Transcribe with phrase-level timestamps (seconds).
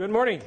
[0.00, 0.40] Good morning.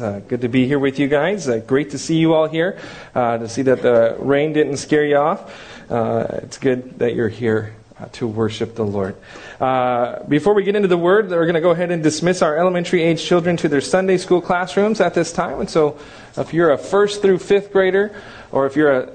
[0.00, 1.48] Uh, good to be here with you guys.
[1.48, 2.80] Uh, great to see you all here.
[3.14, 5.88] Uh, to see that the rain didn't scare you off.
[5.88, 9.14] Uh, it's good that you're here uh, to worship the Lord.
[9.60, 12.58] Uh, before we get into the word, we're going to go ahead and dismiss our
[12.58, 15.60] elementary age children to their Sunday school classrooms at this time.
[15.60, 16.00] And so,
[16.36, 18.20] if you're a first through fifth grader,
[18.50, 19.12] or if you're a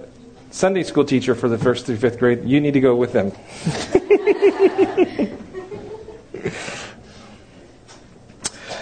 [0.50, 3.34] Sunday school teacher for the first through fifth grade, you need to go with them.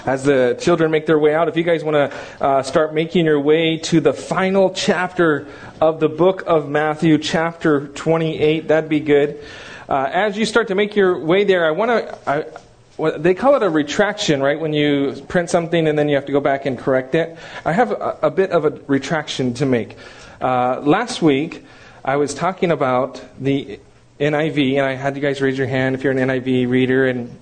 [0.05, 3.25] as the children make their way out, if you guys want to uh, start making
[3.25, 5.47] your way to the final chapter
[5.81, 9.43] of the book of Matthew, chapter 28, that'd be good.
[9.87, 12.61] Uh, as you start to make your way there, I want to.
[12.97, 14.59] Well, they call it a retraction, right?
[14.59, 17.37] When you print something and then you have to go back and correct it.
[17.63, 19.95] I have a, a bit of a retraction to make.
[20.41, 21.63] Uh, last week,
[22.03, 23.79] I was talking about the
[24.19, 27.35] NIV, and I had you guys raise your hand if you're an NIV reader, and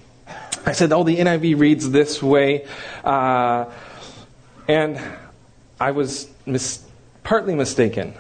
[0.65, 2.67] I said, oh, the NIV reads this way.
[3.03, 3.65] Uh,
[4.67, 5.01] and
[5.79, 6.83] I was mis-
[7.23, 8.13] partly mistaken.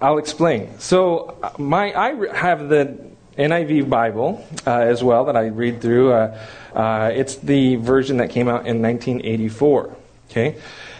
[0.00, 0.78] I'll explain.
[0.78, 2.98] So, my, I have the
[3.38, 6.12] NIV Bible uh, as well that I read through.
[6.12, 6.38] Uh,
[6.74, 9.96] uh, it's the version that came out in 1984.
[10.30, 10.56] Okay?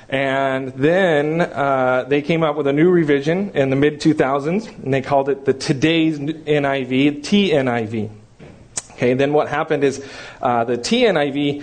[0.09, 4.95] And then uh, they came out with a new revision in the mid 2000s, and
[4.95, 8.11] they called it the Today's NIV, TNIV.
[8.97, 10.03] Okay, then what happened is
[10.41, 11.63] uh, the TNIV,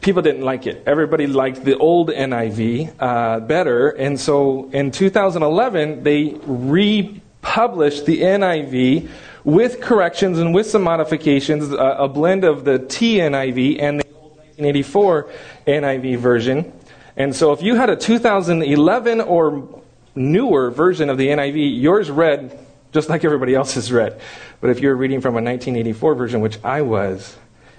[0.00, 0.82] people didn't like it.
[0.86, 3.90] Everybody liked the old NIV uh, better.
[3.90, 9.10] And so in 2011, they republished the NIV
[9.44, 14.38] with corrections and with some modifications, uh, a blend of the TNIV and the old
[14.38, 15.28] 1984
[15.66, 16.72] NIV version.
[17.18, 19.82] And so if you had a 2011 or
[20.14, 22.58] newer version of the NIV, yours read
[22.92, 24.20] just like everybody else has read.
[24.60, 27.36] But if you're reading from a 1984 version, which I was,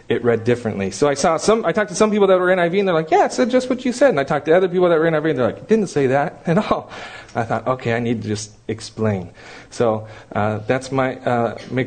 [0.10, 0.90] it read differently.
[0.90, 3.12] So I saw some, I talked to some people that were NIV and they're like,
[3.12, 4.10] yeah, it said just what you said.
[4.10, 6.08] And I talked to other people that were NIV and they're like, it didn't say
[6.08, 6.92] that at all.
[7.36, 9.32] I thought, okay, I need to just explain.
[9.70, 11.84] So uh, that's my uh, me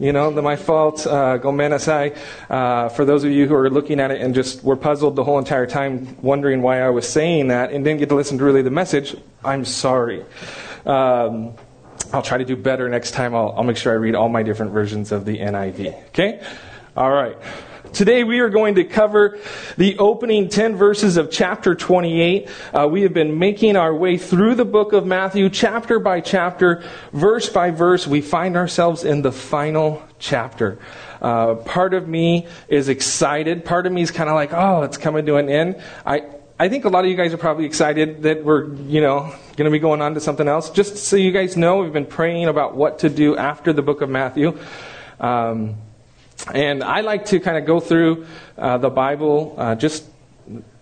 [0.00, 1.06] you know, my fault.
[1.06, 2.16] Uh, gomenasai.
[2.48, 5.24] Uh, for those of you who are looking at it and just were puzzled the
[5.24, 8.44] whole entire time, wondering why I was saying that and didn't get to listen to
[8.44, 10.24] really the message, I'm sorry.
[10.86, 11.54] Um,
[12.12, 13.34] I'll try to do better next time.
[13.34, 16.06] I'll, I'll make sure I read all my different versions of the NIV.
[16.08, 16.42] Okay?
[16.96, 17.36] All right.
[17.92, 19.38] Today we are going to cover
[19.76, 22.48] the opening 10 verses of chapter 28.
[22.72, 26.82] Uh, we have been making our way through the book of Matthew, chapter by chapter,
[27.12, 28.06] verse by verse.
[28.06, 30.78] We find ourselves in the final chapter.
[31.20, 33.64] Uh, part of me is excited.
[33.64, 35.82] Part of me is kind of like, oh, it's coming to an end.
[36.04, 36.24] I,
[36.60, 39.66] I think a lot of you guys are probably excited that we're, you know, going
[39.66, 40.70] to be going on to something else.
[40.70, 44.00] Just so you guys know, we've been praying about what to do after the book
[44.00, 44.58] of Matthew.
[45.20, 45.76] Um,
[46.52, 48.26] and I like to kind of go through
[48.56, 50.04] uh, the Bible uh, just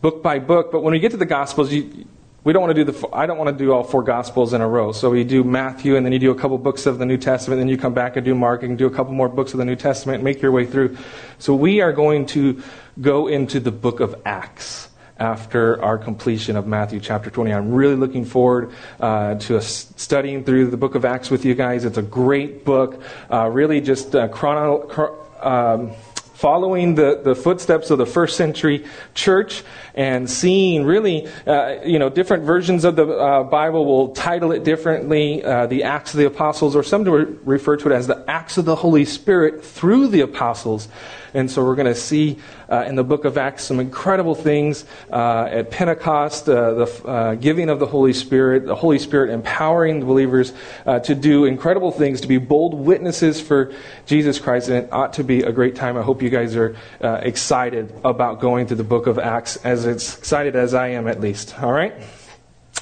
[0.01, 0.73] book by book.
[0.73, 2.07] But when we get to the Gospels, you,
[2.43, 3.09] we don't want to do the.
[3.13, 4.93] I don't want to do all four Gospels in a row.
[4.93, 7.61] So we do Matthew, and then you do a couple books of the New Testament,
[7.61, 9.59] and then you come back and do Mark, and do a couple more books of
[9.59, 10.97] the New Testament, and make your way through.
[11.39, 12.63] So we are going to
[12.99, 14.89] go into the book of Acts
[15.19, 17.53] after our completion of Matthew chapter 20.
[17.53, 21.85] I'm really looking forward uh, to studying through the book of Acts with you guys.
[21.85, 25.93] It's a great book, uh, really just uh, chrono- um,
[26.35, 28.85] following the, the footsteps of the first century
[29.15, 29.63] church
[29.97, 34.63] and seeing really, uh, you know, different versions of the uh, Bible will title it
[34.63, 38.23] differently, uh, the Acts of the Apostles, or some re- refer to it as the
[38.29, 40.89] Acts of the Holy Spirit through the Apostles.
[41.33, 42.39] And so we're going to see
[42.71, 47.69] uh, in the book of Acts some incredible things uh, at Pentecost, uh, the giving
[47.69, 50.53] of the Holy Spirit, the Holy Spirit empowering the believers
[50.87, 53.73] to do incredible things, to be bold witnesses for
[54.07, 54.69] Jesus Christ.
[54.69, 55.97] And it ought to be a great time.
[55.99, 60.57] I hope you guys are excited about going through the book of Acts, as excited
[60.57, 61.59] as I am, at least.
[61.63, 61.95] All right?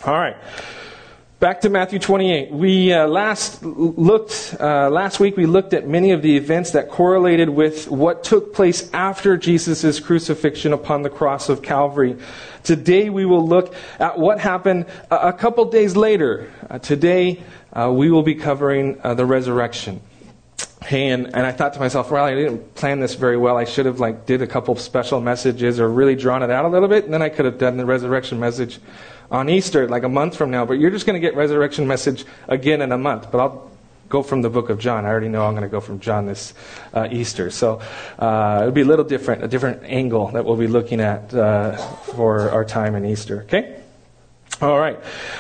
[0.05, 0.37] All right.
[1.45, 2.53] Back to Matthew 28.
[2.53, 6.89] We uh, last looked, uh, last week we looked at many of the events that
[6.89, 12.17] correlated with what took place after Jesus' crucifixion upon the cross of Calvary.
[12.63, 16.51] Today we will look at what happened a, a couple days later.
[16.71, 17.43] Uh, today
[17.75, 20.01] uh, we will be covering uh, the resurrection.
[20.85, 23.57] Hey, and, and I thought to myself, well, I didn't plan this very well.
[23.57, 26.69] I should have like did a couple special messages or really drawn it out a
[26.69, 28.79] little bit, and then I could have done the resurrection message
[29.31, 32.27] on Easter, like a month from now, but you're just going to get resurrection message
[32.49, 33.33] again in a month.
[33.33, 33.71] But I'll
[34.11, 35.07] go from the book of John.
[35.07, 36.53] I already know I'm going to go from John this
[36.93, 37.51] uh, Easter.
[37.51, 37.81] So
[38.19, 41.77] uh, it'll be a little different, a different angle that we'll be looking at uh,
[41.77, 43.45] for our time in Easter.
[43.45, 43.81] Okay?
[44.61, 44.99] All right.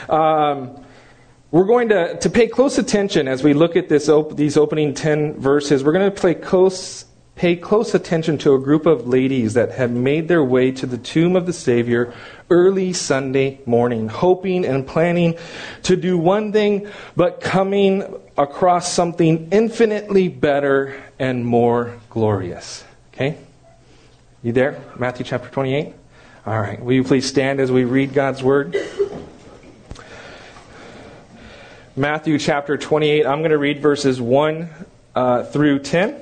[0.08, 0.83] Um,
[1.54, 4.92] we're going to, to pay close attention as we look at this op- these opening
[4.92, 5.84] 10 verses.
[5.84, 7.04] We're going to pay close,
[7.36, 10.98] pay close attention to a group of ladies that had made their way to the
[10.98, 12.12] tomb of the Savior
[12.50, 15.38] early Sunday morning, hoping and planning
[15.84, 18.02] to do one thing, but coming
[18.36, 22.82] across something infinitely better and more glorious.
[23.12, 23.38] Okay?
[24.42, 24.82] You there?
[24.98, 25.94] Matthew chapter 28?
[26.46, 26.82] All right.
[26.82, 28.76] Will you please stand as we read God's word?
[31.96, 33.24] Matthew chapter 28.
[33.24, 34.68] I'm going to read verses 1
[35.14, 36.20] uh, through 10.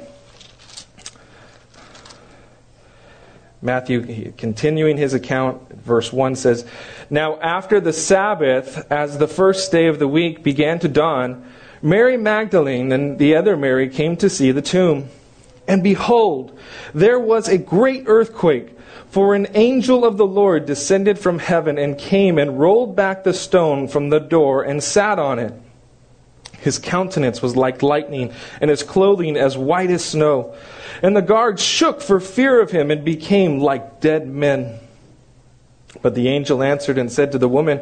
[3.63, 6.67] Matthew, continuing his account, verse 1 says,
[7.09, 12.19] Now after the Sabbath, as the first day of the week began to dawn, Mary
[12.19, 15.09] Magdalene and the other Mary came to see the tomb.
[15.67, 16.59] And behold,
[16.93, 18.77] there was a great earthquake,
[19.09, 23.35] for an angel of the Lord descended from heaven and came and rolled back the
[23.35, 25.55] stone from the door and sat on it.
[26.63, 30.55] His countenance was like lightning, and his clothing as white as snow.
[31.03, 34.79] And the guards shook for fear of him and became like dead men.
[36.01, 37.81] But the angel answered and said to the woman,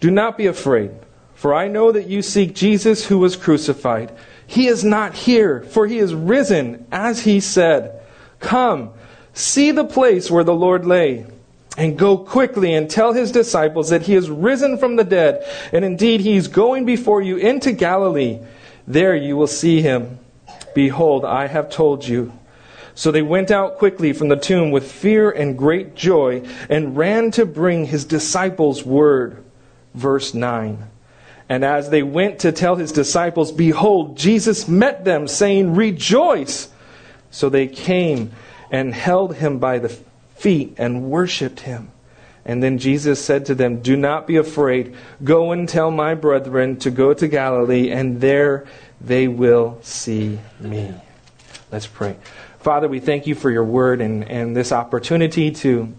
[0.00, 0.90] Do not be afraid,
[1.34, 4.12] for I know that you seek Jesus who was crucified.
[4.46, 8.00] He is not here, for he is risen, as he said.
[8.40, 8.90] Come,
[9.32, 11.26] see the place where the Lord lay
[11.76, 15.84] and go quickly and tell his disciples that he is risen from the dead, and
[15.84, 18.38] indeed he is going before you into Galilee.
[18.86, 20.18] There you will see him.
[20.74, 22.32] Behold, I have told you.
[22.94, 27.32] So they went out quickly from the tomb with fear and great joy and ran
[27.32, 29.42] to bring his disciples word.
[29.94, 30.90] Verse 9.
[31.48, 36.70] And as they went to tell his disciples, behold, Jesus met them, saying, Rejoice!
[37.30, 38.32] So they came
[38.70, 39.90] and held him by the
[40.36, 41.90] feet and worshiped him.
[42.46, 44.94] And then Jesus said to them, Do not be afraid.
[45.22, 48.66] Go and tell my brethren to go to Galilee, and there
[49.00, 50.94] they will see me.
[51.72, 52.16] Let's pray.
[52.60, 55.94] Father, we thank you for your word and, and this opportunity to,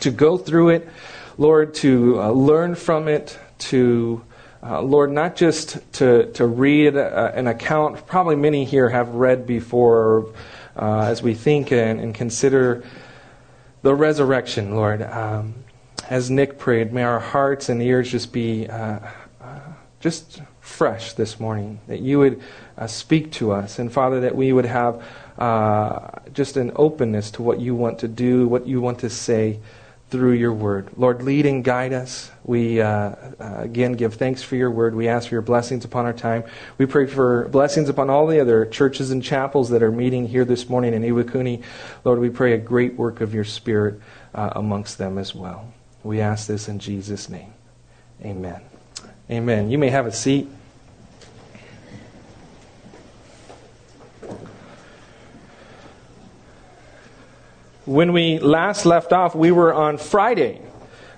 [0.00, 0.88] to go through it.
[1.36, 4.22] Lord, to uh, learn from it, to,
[4.64, 9.46] uh, Lord, not just to, to read a, an account, probably many here have read
[9.46, 10.32] before,
[10.74, 12.82] uh, as we think and, and consider
[13.82, 15.02] the resurrection, Lord.
[15.02, 15.54] Um,
[16.08, 19.00] as Nick prayed, may our hearts and ears just be uh,
[19.40, 19.60] uh,
[20.00, 22.42] just fresh this morning, that you would
[22.78, 23.78] uh, speak to us.
[23.78, 25.02] And Father, that we would have
[25.38, 29.60] uh, just an openness to what you want to do, what you want to say
[30.14, 30.90] through your word.
[30.96, 32.30] Lord, lead and guide us.
[32.44, 34.94] We uh, uh, again give thanks for your word.
[34.94, 36.44] We ask for your blessings upon our time.
[36.78, 40.44] We pray for blessings upon all the other churches and chapels that are meeting here
[40.44, 41.64] this morning in Iwakuni.
[42.04, 44.00] Lord, we pray a great work of your spirit
[44.36, 45.72] uh, amongst them as well.
[46.04, 47.52] We ask this in Jesus' name.
[48.22, 48.62] Amen.
[49.28, 49.68] Amen.
[49.68, 50.46] You may have a seat.
[57.86, 60.62] When we last left off, we were on Friday.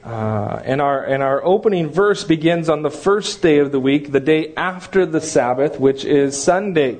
[0.02, 4.10] Uh, and, our, and our opening verse begins on the first day of the week,
[4.10, 6.98] the day after the Sabbath, which is Sunday.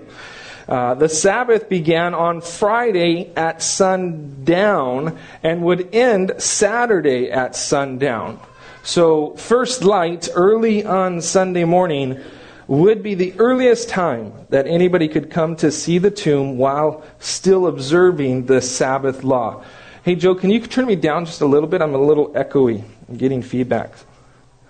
[0.68, 8.38] Uh, the Sabbath began on Friday at sundown and would end Saturday at sundown.
[8.84, 12.20] So, first light early on Sunday morning
[12.68, 17.66] would be the earliest time that anybody could come to see the tomb while still
[17.66, 19.64] observing the Sabbath law.
[20.02, 21.80] Hey, Joe, can you turn me down just a little bit?
[21.82, 22.82] I'm a little echoey.
[23.08, 23.92] I'm getting feedback.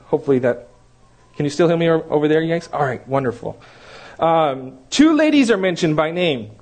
[0.07, 0.69] Hopefully that.
[1.37, 2.69] Can you still hear me over there, you guys?
[2.73, 3.61] All right, wonderful.
[4.19, 6.53] Um, two ladies are mentioned by name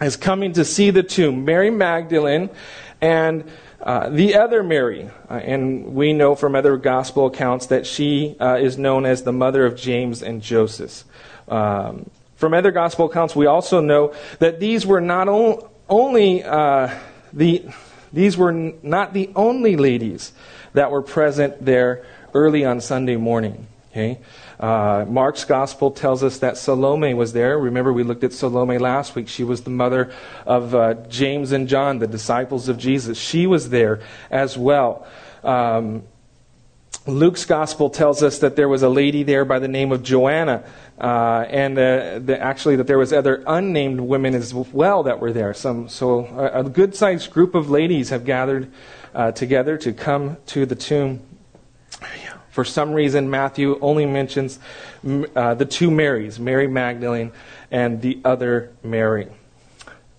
[0.00, 2.50] as coming to see the tomb Mary Magdalene
[3.00, 3.44] and
[3.84, 8.56] uh, the other Mary, uh, and we know from other gospel accounts that she uh,
[8.56, 11.04] is known as the mother of James and Joseph.
[11.48, 16.98] Um, from other gospel accounts, we also know that these were not only uh,
[17.34, 17.66] the
[18.10, 20.32] these were not the only ladies
[20.72, 23.66] that were present there early on Sunday morning.
[23.94, 24.18] Okay,
[24.58, 27.56] uh, Mark's gospel tells us that Salome was there.
[27.56, 29.28] Remember, we looked at Salome last week.
[29.28, 30.12] She was the mother
[30.44, 33.16] of uh, James and John, the disciples of Jesus.
[33.16, 34.00] She was there
[34.32, 35.06] as well.
[35.44, 36.02] Um,
[37.06, 40.64] Luke's gospel tells us that there was a lady there by the name of Joanna,
[41.00, 45.32] uh, and uh, the, actually that there was other unnamed women as well that were
[45.32, 45.54] there.
[45.54, 48.72] Some, so a, a good-sized group of ladies have gathered
[49.14, 51.20] uh, together to come to the tomb
[52.54, 54.60] for some reason, Matthew only mentions
[55.34, 57.32] uh, the two Marys, Mary Magdalene
[57.72, 59.26] and the other Mary.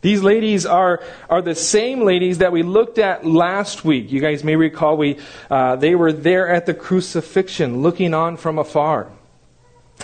[0.02, 4.12] These ladies are, are the same ladies that we looked at last week.
[4.12, 5.18] You guys may recall we,
[5.50, 9.10] uh, they were there at the crucifixion, looking on from afar.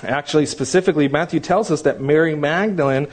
[0.01, 3.09] Actually, specifically, Matthew tells us that Mary Magdalene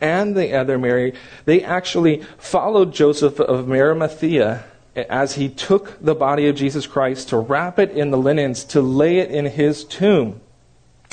[0.00, 1.12] and the other Mary,
[1.44, 7.38] they actually followed Joseph of Arimathea as he took the body of Jesus Christ to
[7.38, 10.40] wrap it in the linens, to lay it in his tomb.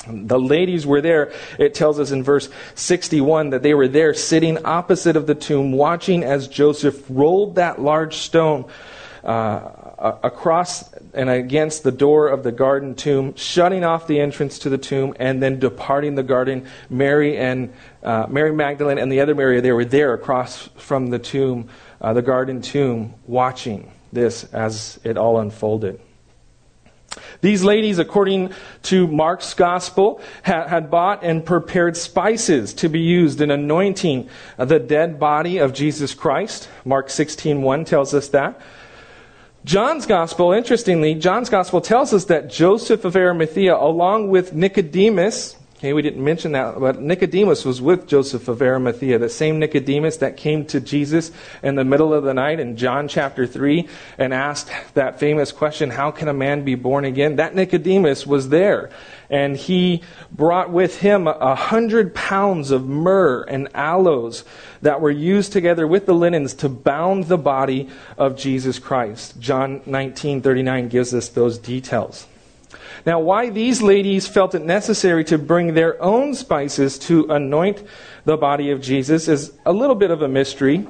[0.06, 1.32] The ladies were there.
[1.58, 5.72] It tells us in verse 61 that they were there sitting opposite of the tomb,
[5.72, 8.64] watching as Joseph rolled that large stone
[9.22, 14.70] uh, across and against the door of the garden tomb, shutting off the entrance to
[14.70, 16.66] the tomb, and then departing the garden.
[16.88, 17.72] Mary and
[18.02, 21.68] uh, Mary Magdalene and the other Mary, they were there across from the tomb,
[22.00, 26.00] uh, the garden tomb, watching this as it all unfolded.
[27.40, 28.52] These ladies, according
[28.84, 34.28] to Mark's gospel, had, had, bought and prepared spices to be used in anointing
[34.58, 36.68] the dead body of Jesus Christ.
[36.84, 38.60] Mark 16:1 tells us that.
[39.64, 45.94] John's gospel, interestingly, John's gospel tells us that Joseph of Arimathea, along with Nicodemus, okay,
[45.94, 50.36] we didn't mention that, but Nicodemus was with Joseph of Arimathea, the same Nicodemus that
[50.36, 51.32] came to Jesus
[51.62, 55.88] in the middle of the night in John chapter 3 and asked that famous question,
[55.88, 57.36] How can a man be born again?
[57.36, 58.90] That Nicodemus was there
[59.30, 64.44] and he brought with him a hundred pounds of myrrh and aloes
[64.82, 69.40] that were used together with the linens to bound the body of Jesus Christ.
[69.40, 72.26] John 19:39 gives us those details.
[73.06, 77.82] Now, why these ladies felt it necessary to bring their own spices to anoint
[78.24, 80.86] the body of Jesus is a little bit of a mystery.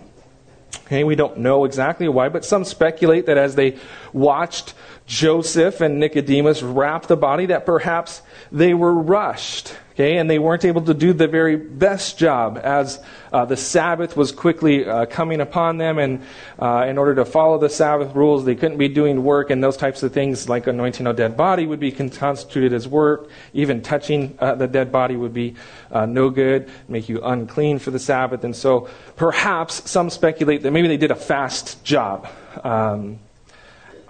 [0.86, 3.78] Okay, we don't know exactly why, but some speculate that as they
[4.12, 4.74] watched
[5.10, 10.64] Joseph and Nicodemus wrap the body, that perhaps they were rushed, okay, and they weren't
[10.64, 13.02] able to do the very best job as
[13.32, 16.22] uh, the Sabbath was quickly uh, coming upon them, and
[16.60, 19.76] uh, in order to follow the Sabbath rules, they couldn't be doing work, and those
[19.76, 23.28] types of things, like anointing a dead body, would be constituted as work.
[23.52, 25.56] Even touching uh, the dead body would be
[25.90, 30.70] uh, no good, make you unclean for the Sabbath, and so perhaps some speculate that
[30.70, 32.28] maybe they did a fast job.
[32.62, 33.18] Um,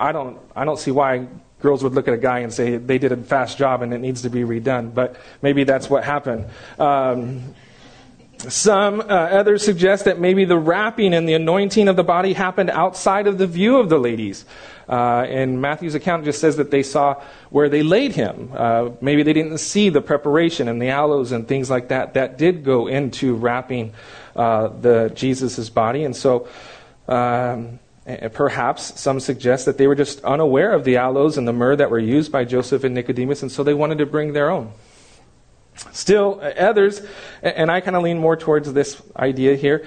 [0.01, 1.29] I don't, I don't see why
[1.61, 3.99] girls would look at a guy and say they did a fast job and it
[3.99, 6.47] needs to be redone, but maybe that's what happened.
[6.79, 7.55] Um,
[8.39, 12.71] some uh, others suggest that maybe the wrapping and the anointing of the body happened
[12.71, 14.47] outside of the view of the ladies.
[14.89, 18.51] Uh, and Matthew's account just says that they saw where they laid him.
[18.55, 22.39] Uh, maybe they didn't see the preparation and the aloes and things like that that
[22.39, 23.93] did go into wrapping
[24.35, 26.05] uh, the Jesus's body.
[26.05, 26.49] And so
[27.07, 27.80] um,
[28.33, 31.91] Perhaps some suggest that they were just unaware of the aloes and the myrrh that
[31.91, 34.73] were used by Joseph and Nicodemus, and so they wanted to bring their own.
[35.93, 37.03] Still, others,
[37.43, 39.87] and I kind of lean more towards this idea here,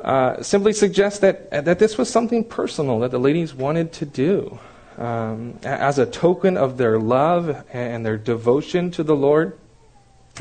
[0.00, 4.58] uh, simply suggest that, that this was something personal that the ladies wanted to do
[4.96, 9.58] um, as a token of their love and their devotion to the Lord.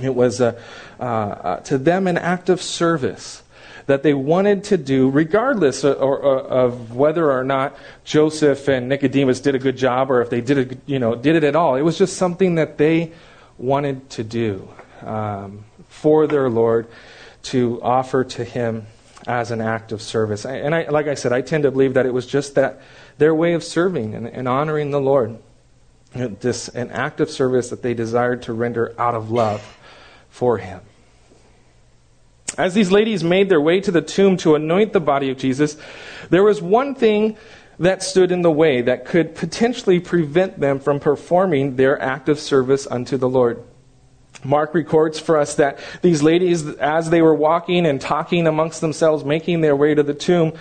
[0.02, 0.60] It was uh,
[1.00, 3.44] uh, to them an act of service
[3.88, 9.60] that they wanted to do, regardless of, whether or not Joseph and Nicodemus did a
[9.60, 11.76] good job or if they did it, you know, did it at all.
[11.76, 13.14] It was just something that they
[13.58, 14.68] wanted to do
[15.02, 16.88] um, for their Lord
[17.44, 18.88] to offer to Him
[19.26, 20.46] as an act of service.
[20.46, 22.82] And I, like I said, I tend to believe that it was just that
[23.18, 25.40] their way of serving and, and honoring the Lord.
[26.14, 29.78] This an act of service that they desired to render out of love
[30.30, 30.82] for Him.
[32.58, 35.78] As these ladies made their way to the tomb to anoint the body of Jesus,
[36.30, 37.38] there was one thing
[37.80, 42.40] that stood in the way that could potentially prevent them from performing their act of
[42.40, 43.64] service unto the Lord.
[44.44, 49.24] Mark records for us that these ladies, as they were walking and talking amongst themselves,
[49.24, 50.54] making their way to the tomb,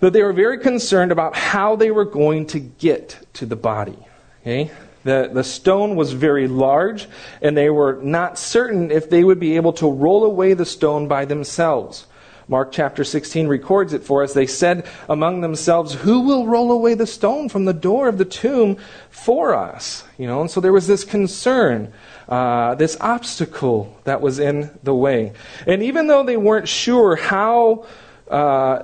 [0.00, 3.98] that they were very concerned about how they were going to get to the body.
[4.42, 4.70] Okay?
[5.04, 7.08] The, the stone was very large,
[7.40, 11.08] and they were not certain if they would be able to roll away the stone
[11.08, 12.06] by themselves.
[12.50, 14.34] Mark chapter 16 records it for us.
[14.34, 18.24] They said among themselves, Who will roll away the stone from the door of the
[18.24, 18.76] tomb
[19.08, 20.02] for us?
[20.18, 21.92] You know, and so there was this concern,
[22.28, 25.32] uh, this obstacle that was in the way.
[25.64, 27.86] And even though they weren't sure how
[28.28, 28.82] uh,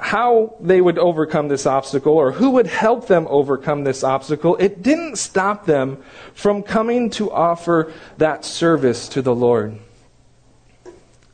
[0.00, 4.82] how they would overcome this obstacle or who would help them overcome this obstacle, it
[4.82, 6.02] didn't stop them
[6.34, 9.78] from coming to offer that service to the Lord.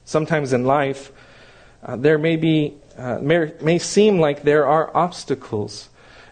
[0.05, 1.13] Sometimes in life,
[1.83, 5.91] uh, there may be uh, may, may seem like there are obstacles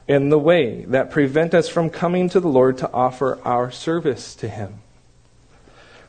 [0.08, 4.34] in the way that prevent us from coming to the Lord to offer our service
[4.36, 4.80] to Him.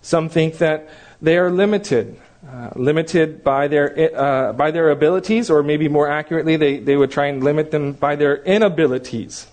[0.02, 0.90] Some think that
[1.22, 6.58] they are limited uh, limited by their, uh, by their abilities, or maybe more accurately,
[6.58, 9.48] they, they would try and limit them by their inabilities.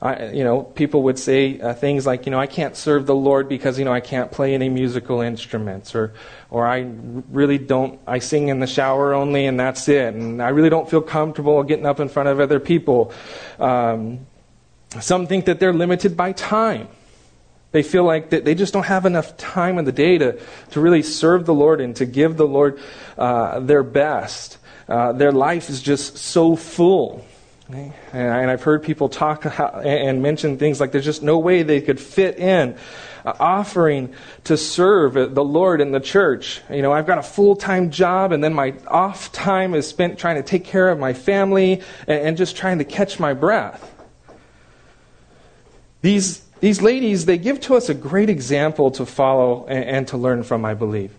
[0.00, 3.14] I, you know, people would say uh, things like, you know, I can't serve the
[3.14, 6.14] Lord because, you know, I can't play any musical instruments, or,
[6.50, 6.88] or I
[7.30, 10.88] really don't, I sing in the shower only and that's it, and I really don't
[10.88, 13.12] feel comfortable getting up in front of other people.
[13.58, 14.26] Um,
[15.00, 16.88] some think that they're limited by time.
[17.70, 21.02] They feel like they just don't have enough time in the day to, to really
[21.02, 22.80] serve the Lord and to give the Lord
[23.18, 24.56] uh, their best.
[24.88, 27.26] Uh, their life is just so full.
[27.70, 29.44] And I've heard people talk
[29.84, 32.76] and mention things like there's just no way they could fit in
[33.24, 36.62] offering to serve the Lord in the church.
[36.70, 40.18] You know, I've got a full time job, and then my off time is spent
[40.18, 43.94] trying to take care of my family and just trying to catch my breath.
[46.00, 50.16] These, these ladies, they give to us a great example to follow and, and to
[50.16, 51.12] learn from, I believe.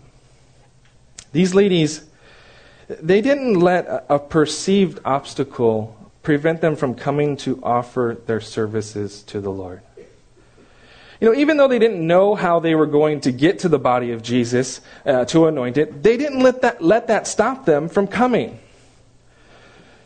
[1.32, 2.04] These ladies,
[2.88, 9.40] they didn't let a perceived obstacle prevent them from coming to offer their services to
[9.40, 9.80] the Lord.
[11.20, 13.78] You know, even though they didn't know how they were going to get to the
[13.78, 17.88] body of Jesus uh, to anoint it, they didn't let that, let that stop them
[17.88, 18.58] from coming.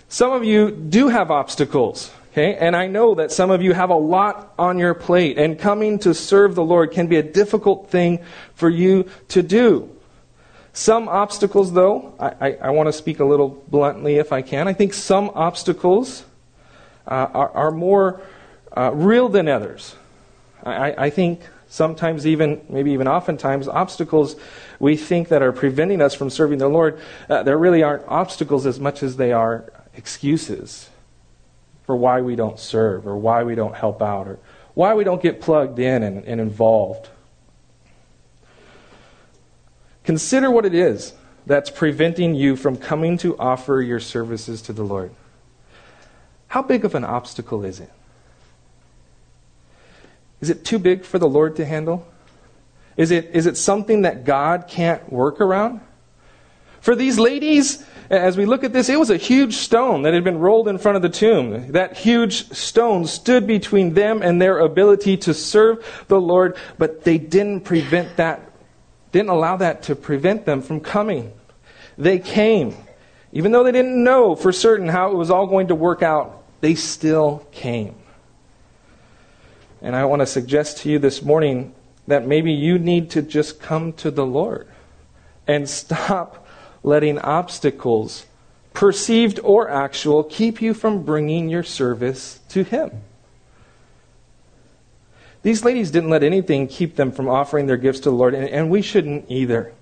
[0.09, 2.57] Some of you do have obstacles, okay?
[2.57, 6.01] And I know that some of you have a lot on your plate, and coming
[6.01, 8.25] to serve the Lord can be a difficult thing
[8.55, 9.89] for you to do.
[10.73, 14.67] Some obstacles, though, I, I, I want to speak a little bluntly if I can.
[14.67, 16.25] I think some obstacles
[17.07, 18.21] uh, are, are, more
[18.77, 19.95] uh, real than others.
[20.65, 24.35] I, I, think sometimes, even maybe even oftentimes, obstacles
[24.81, 26.99] we think that are preventing us from serving the Lord,
[27.29, 30.89] uh, there really aren't obstacles as much as they are excuses
[31.87, 34.39] for why we don't serve or why we don't help out or
[34.75, 37.09] why we don't get plugged in and, and involved.
[40.03, 41.15] Consider what it is
[41.47, 45.13] that's preventing you from coming to offer your services to the Lord.
[46.49, 47.91] How big of an obstacle is it?
[50.41, 52.07] Is it too big for the Lord to handle?
[52.97, 55.81] Is it, is it something that God can't work around?
[56.85, 60.23] For these ladies, as we look at this, it was a huge stone that had
[60.23, 61.73] been rolled in front of the tomb.
[61.73, 67.17] That huge stone stood between them and their ability to serve the Lord, but they
[67.17, 68.53] didn't prevent that
[69.13, 71.33] didn't allow that to prevent them from coming.
[71.97, 72.77] They came.
[73.33, 76.45] Even though they didn't know for certain how it was all going to work out,
[76.61, 77.95] they still came.
[79.81, 81.75] And I want to suggest to you this morning
[82.09, 84.69] that maybe you need to just come to the Lord
[85.47, 86.44] and stop
[86.85, 88.27] letting obstacles,
[88.73, 92.93] perceived or actual, keep you from bringing your service to Him.
[95.43, 98.49] These ladies didn't let anything keep them from offering their gifts to the Lord, and,
[98.49, 99.73] and we shouldn't either.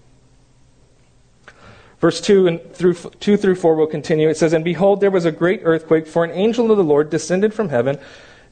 [2.00, 4.28] Verse 2 and through 2 through 4 will continue.
[4.28, 7.10] It says, And behold, there was a great earthquake, for an angel of the Lord
[7.10, 7.98] descended from heaven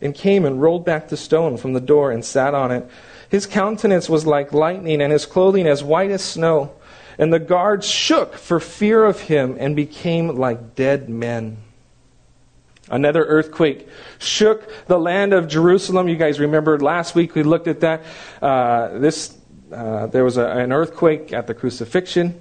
[0.01, 2.89] and came and rolled back the stone from the door and sat on it.
[3.29, 6.73] His countenance was like lightning, and his clothing as white as snow.
[7.21, 11.59] And the guards shook for fear of him and became like dead men.
[12.89, 13.87] Another earthquake
[14.19, 16.09] shook the land of Jerusalem.
[16.09, 18.05] You guys remember last week we looked at that.
[18.41, 19.37] Uh, this
[19.71, 22.41] uh, there was a, an earthquake at the crucifixion.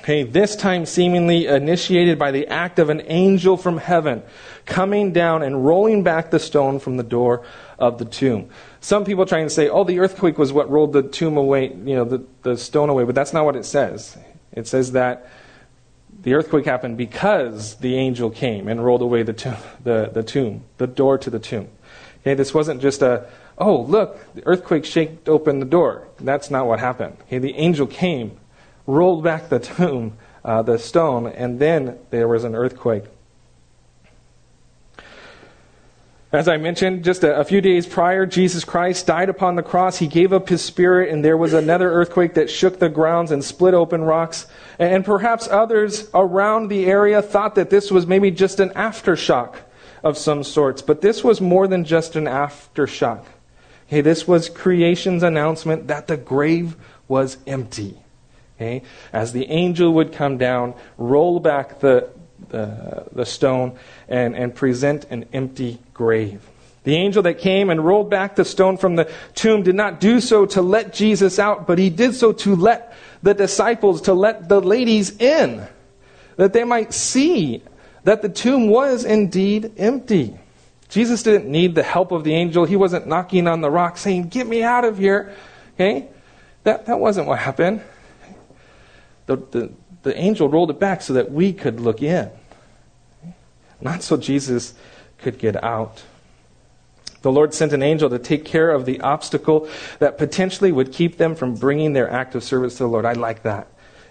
[0.00, 4.22] Okay, this time seemingly initiated by the act of an angel from heaven
[4.64, 7.44] coming down and rolling back the stone from the door
[7.78, 8.48] of the tomb.
[8.80, 11.96] Some people trying to say, oh, the earthquake was what rolled the tomb away, you
[11.96, 14.16] know, the, the stone away, but that's not what it says.
[14.52, 15.28] It says that
[16.22, 20.64] the earthquake happened because the angel came and rolled away the tomb, the, the tomb,
[20.78, 21.68] the door to the tomb.
[22.20, 26.08] Okay, this wasn't just a, oh, look, the earthquake shaked open the door.
[26.18, 27.16] That's not what happened.
[27.22, 28.38] Okay, the angel came,
[28.88, 33.04] rolled back the tomb, uh, the stone, and then there was an earthquake.
[36.30, 39.96] As I mentioned, just a, a, few days prior, Jesus Christ died upon the cross.
[39.96, 43.42] He gave up his spirit, and there was another earthquake that shook the grounds and
[43.42, 44.46] split open rocks.
[44.78, 49.56] And perhaps others around the area thought that this was maybe just an aftershock
[50.02, 50.82] of some sorts.
[50.82, 53.24] But this was more than just an aftershock.
[53.86, 58.02] Okay, this was creation's announcement that the grave was empty.
[58.58, 62.10] Okay, as the angel would come down, roll back the,
[62.48, 66.44] the, the stone, and, and present an empty grave.
[66.82, 70.20] The angel that came and rolled back the stone from the tomb did not do
[70.20, 74.48] so to let Jesus out, but he did so to let the disciples, to let
[74.48, 75.66] the ladies in,
[76.36, 77.62] that they might see
[78.02, 80.36] that the tomb was indeed empty.
[80.88, 82.64] Jesus didn't need the help of the angel.
[82.64, 85.34] He wasn't knocking on the rock saying, Get me out of here.
[85.74, 86.08] Okay?
[86.64, 87.82] That, that wasn't what happened.
[89.28, 89.72] The, the,
[90.04, 92.30] the angel rolled it back so that we could look in,
[93.78, 94.72] not so Jesus
[95.18, 96.02] could get out.
[97.20, 101.18] The Lord sent an angel to take care of the obstacle that potentially would keep
[101.18, 103.04] them from bringing their act of service to the Lord.
[103.04, 103.68] I like that.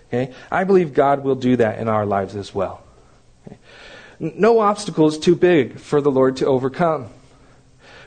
[0.09, 0.33] Okay?
[0.51, 2.83] I believe God will do that in our lives as well.
[3.47, 3.57] Okay?
[4.19, 7.09] No obstacle is too big for the Lord to overcome.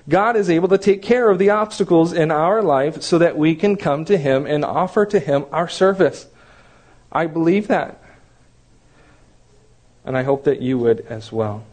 [0.09, 3.57] God is able to take care of the obstacles in our life so that we
[3.57, 6.29] can come to Him and offer to Him our service.
[7.13, 8.03] I believe that.
[10.05, 11.65] And I hope that you would as well.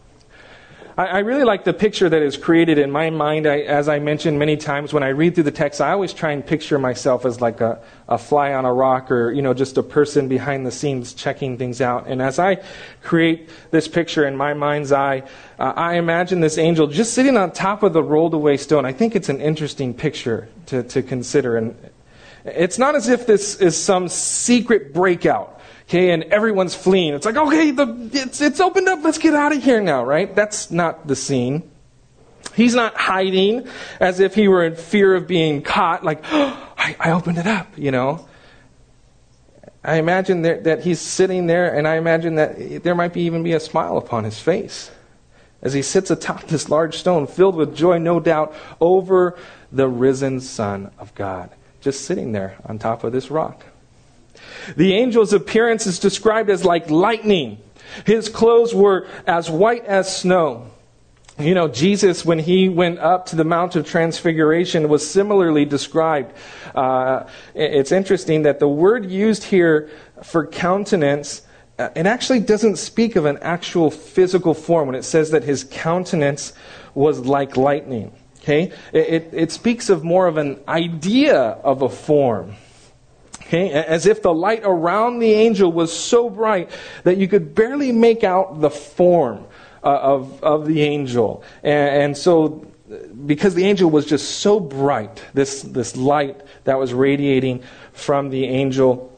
[1.00, 3.46] I, really like the picture that is created in my mind.
[3.46, 6.32] I, as I mentioned many times, when I read through the text, I always try
[6.32, 9.78] and picture myself as like a, a fly on a rock or, you know, just
[9.78, 12.08] a person behind the scenes checking things out.
[12.08, 12.64] And as I
[13.04, 15.22] create this picture in my mind's eye,
[15.60, 18.84] uh, I imagine this angel just sitting on top of the rolled away stone.
[18.84, 21.58] I think it's an interesting picture to, to consider.
[21.58, 21.76] And
[22.48, 25.58] it's not as if this is some secret breakout
[25.88, 27.14] Okay, and everyone's fleeing.
[27.14, 29.06] It's like, okay, the, it's, it's opened up.
[29.06, 30.36] Let's get out of here now, right?
[30.36, 31.72] That's not the scene.
[32.56, 33.70] He's not hiding
[34.02, 37.48] as if he were in fear of being caught, like, oh, I, I opened it
[37.48, 38.28] up, you know.
[39.82, 43.44] I imagine that, that he's sitting there, and I imagine that there might be, even
[43.44, 44.92] be a smile upon his face
[45.62, 49.38] as he sits atop this large stone, filled with joy, no doubt, over
[49.72, 51.50] the risen Son of God,
[51.82, 53.66] just sitting there on top of this rock.
[54.76, 57.60] The angel's appearance is described as like lightning.
[58.06, 60.68] His clothes were as white as snow.
[61.40, 66.34] You know, Jesus, when he went up to the Mount of Transfiguration, was similarly described.
[66.74, 69.90] Uh, it's interesting that the word used here
[70.24, 71.44] for countenance,
[71.78, 75.64] uh, it actually doesn't speak of an actual physical form when it says that his
[75.70, 76.54] countenance
[76.96, 78.12] was like lightning.
[78.48, 78.72] Okay?
[78.94, 82.56] It, it, speaks of more of an idea of a form.
[83.42, 83.72] Okay?
[83.72, 86.70] As if the light around the angel was so bright
[87.04, 89.46] that you could barely make out the form
[89.84, 91.44] uh, of, of the angel.
[91.62, 92.66] And, and so,
[93.26, 98.46] because the angel was just so bright, this, this light that was radiating from the
[98.46, 99.14] angel,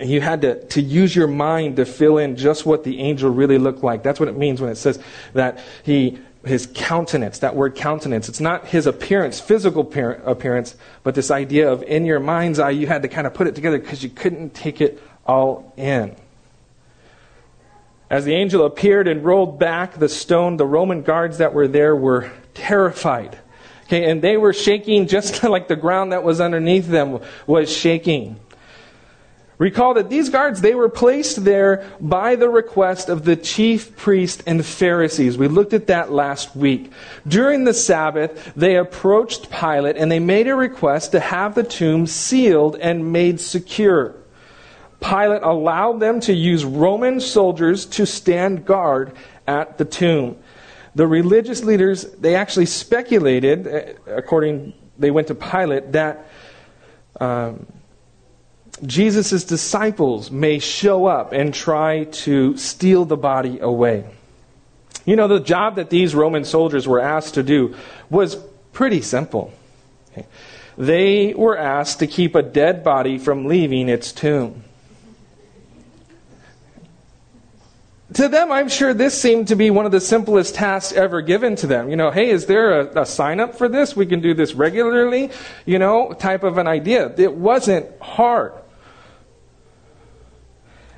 [0.00, 3.58] you had to, to use your mind to fill in just what the angel really
[3.58, 4.04] looked like.
[4.04, 5.00] That's what it means when it says
[5.32, 8.28] that he his countenance, that word countenance.
[8.28, 9.82] It's not his appearance, physical
[10.24, 13.46] appearance, but this idea of in your mind's eye, you had to kind of put
[13.46, 16.16] it together because you couldn't take it all in.
[18.10, 21.96] As the angel appeared and rolled back the stone, the Roman guards that were there
[21.96, 23.38] were terrified.
[23.84, 28.38] Okay, and they were shaking just like the ground that was underneath them was shaking.
[29.58, 34.42] Recall that these guards, they were placed there by the request of the chief priest
[34.46, 35.38] and Pharisees.
[35.38, 36.90] We looked at that last week.
[37.26, 42.06] During the Sabbath, they approached Pilate and they made a request to have the tomb
[42.06, 44.16] sealed and made secure.
[45.00, 49.12] Pilate allowed them to use Roman soldiers to stand guard
[49.46, 50.36] at the tomb.
[50.96, 56.26] The religious leaders, they actually speculated, eh, according, they went to Pilate, that
[57.20, 57.66] um,
[58.86, 64.04] Jesus' disciples may show up and try to steal the body away.
[65.04, 67.76] You know, the job that these Roman soldiers were asked to do
[68.10, 68.36] was
[68.72, 69.52] pretty simple.
[70.76, 74.64] They were asked to keep a dead body from leaving its tomb.
[78.14, 81.56] To them, I'm sure this seemed to be one of the simplest tasks ever given
[81.56, 81.90] to them.
[81.90, 83.96] You know, hey, is there a, a sign up for this?
[83.96, 85.30] We can do this regularly,
[85.66, 87.12] you know, type of an idea.
[87.16, 88.52] It wasn't hard.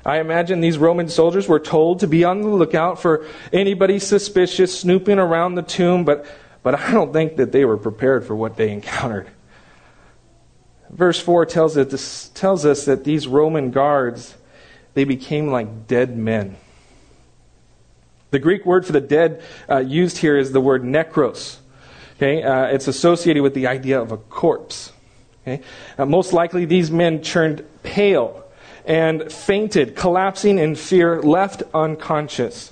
[0.07, 4.79] I imagine these Roman soldiers were told to be on the lookout for anybody suspicious
[4.79, 6.25] snooping around the tomb, but,
[6.63, 9.27] but I don't think that they were prepared for what they encountered.
[10.89, 14.37] Verse 4 tells us, tells us that these Roman guards,
[14.93, 16.55] they became like dead men.
[18.31, 21.57] The Greek word for the dead uh, used here is the word necros.
[22.15, 24.93] Okay, uh, it's associated with the idea of a corpse.
[25.43, 25.61] Okay,
[25.97, 28.46] uh, most likely these men turned pale
[28.87, 32.71] and fainted, collapsing in fear, left unconscious.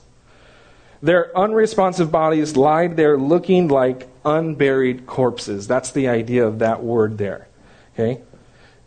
[1.02, 5.68] Their unresponsive bodies lied there looking like unburied corpses.
[5.68, 7.48] That's the idea of that word there.
[7.94, 8.22] Okay?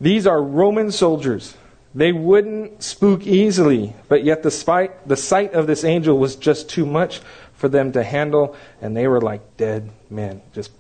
[0.01, 1.55] These are Roman soldiers.
[1.95, 6.71] They wouldn't spook easily, but yet the, spite, the sight of this angel was just
[6.71, 7.21] too much
[7.55, 10.71] for them to handle, and they were like dead men, just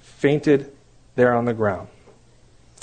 [0.00, 0.72] fainted
[1.16, 1.88] there on the ground.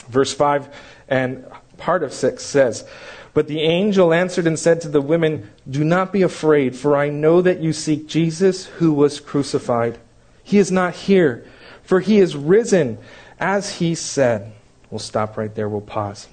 [0.09, 0.75] Verse 5
[1.07, 1.45] and
[1.84, 2.88] part of 6 says,
[3.34, 7.10] But the angel answered and said to the women, Do not be afraid, for I
[7.10, 10.00] know that you seek Jesus who was crucified.
[10.43, 11.46] He is not here,
[11.84, 13.00] for he is risen,
[13.39, 14.54] as he said.
[14.89, 16.30] We'll stop right there, we'll pause.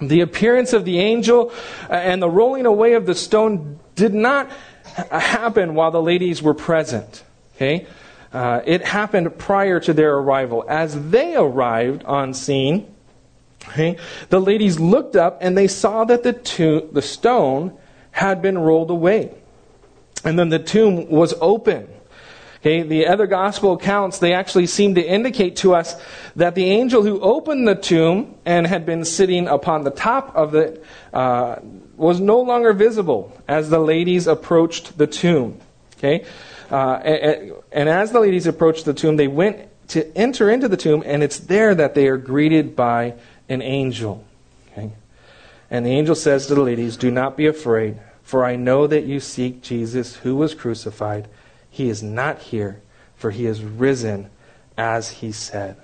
[0.00, 1.52] The appearance of the angel
[1.90, 4.50] uh, and the rolling away of the stone did not
[5.10, 7.24] happen while the ladies were present.
[7.56, 7.86] Okay?
[8.32, 10.64] Uh, it happened prior to their arrival.
[10.66, 12.94] As they arrived on scene,
[13.68, 13.96] okay,
[14.28, 17.76] the ladies looked up and they saw that the, to- the stone
[18.10, 19.34] had been rolled away.
[20.24, 21.88] And then the tomb was open.
[22.60, 25.96] Okay, the other gospel accounts, they actually seem to indicate to us
[26.36, 30.54] that the angel who opened the tomb and had been sitting upon the top of
[30.54, 31.56] it uh,
[31.96, 35.58] was no longer visible as the ladies approached the tomb.
[35.96, 36.26] Okay,
[36.70, 40.76] uh, and, and as the ladies approached the tomb, they went to enter into the
[40.76, 43.14] tomb, and it's there that they are greeted by
[43.50, 44.24] an angel.
[44.72, 44.92] Okay,
[45.70, 49.04] and the angel says to the ladies, Do not be afraid, for I know that
[49.04, 51.28] you seek Jesus who was crucified.
[51.68, 52.80] He is not here,
[53.16, 54.30] for he is risen
[54.78, 55.76] as he said.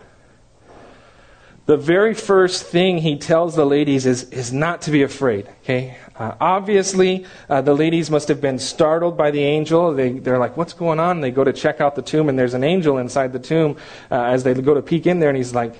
[1.66, 5.48] The very first thing he tells the ladies is, is not to be afraid.
[5.62, 5.98] Okay?
[6.14, 9.92] Uh, obviously, uh, the ladies must have been startled by the angel.
[9.92, 11.20] They, they're like, what's going on?
[11.20, 13.76] They go to check out the tomb, and there's an angel inside the tomb
[14.12, 15.74] uh, as they go to peek in there, and he's like,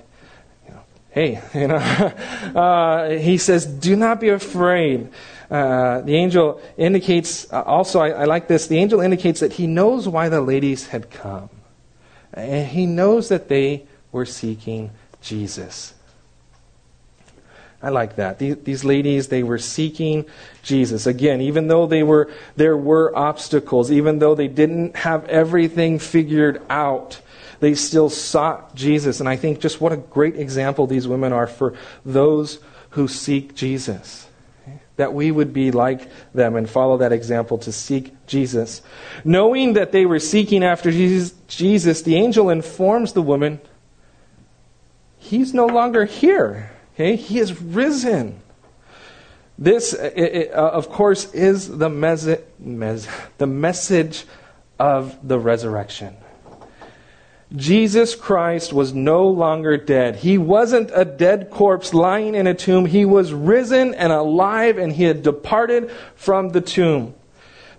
[1.17, 5.09] hey, you know, uh, he says, do not be afraid.
[5.51, 9.67] Uh, the angel indicates, uh, also, I, I, like this, the angel indicates that he
[9.67, 11.49] knows why the ladies had come.
[12.35, 14.91] And he knows that they were seeking
[15.23, 15.95] Jesus.
[17.83, 18.39] I like that.
[18.39, 20.27] These, these, ladies, they were seeking
[20.63, 21.07] Jesus.
[21.07, 26.61] Again, even though they were, there were obstacles, even though they didn't have everything figured
[26.69, 27.21] out,
[27.61, 29.21] they still sought Jesus.
[29.21, 32.59] And I think just what a great example these women are for those
[32.91, 34.27] who seek Jesus
[34.97, 38.83] that we would be like them and follow that example to seek Jesus.
[39.25, 43.61] Knowing that they were seeking after Jesus, the angel informs the woman,
[45.19, 46.71] He's no longer here.
[46.95, 47.17] Okay?
[47.17, 48.41] He is risen.
[49.59, 54.25] This, it, it, uh, of course, is the, mes- mes- the message
[54.79, 56.17] of the resurrection.
[57.55, 60.17] Jesus Christ was no longer dead.
[60.17, 62.87] He wasn't a dead corpse lying in a tomb.
[62.87, 67.15] He was risen and alive, and he had departed from the tomb.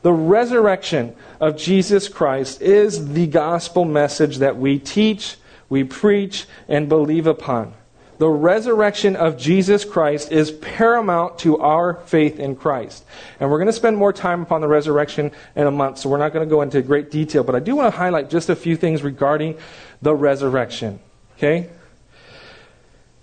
[0.03, 5.35] The resurrection of Jesus Christ is the gospel message that we teach,
[5.67, 7.73] we preach, and believe upon
[8.17, 13.05] the resurrection of Jesus Christ is paramount to our faith in Christ.
[13.39, 16.17] And we're going to spend more time upon the resurrection in a month, so we're
[16.17, 18.55] not going to go into great detail, but I do want to highlight just a
[18.55, 19.57] few things regarding
[20.01, 20.99] the resurrection.
[21.37, 21.69] Okay?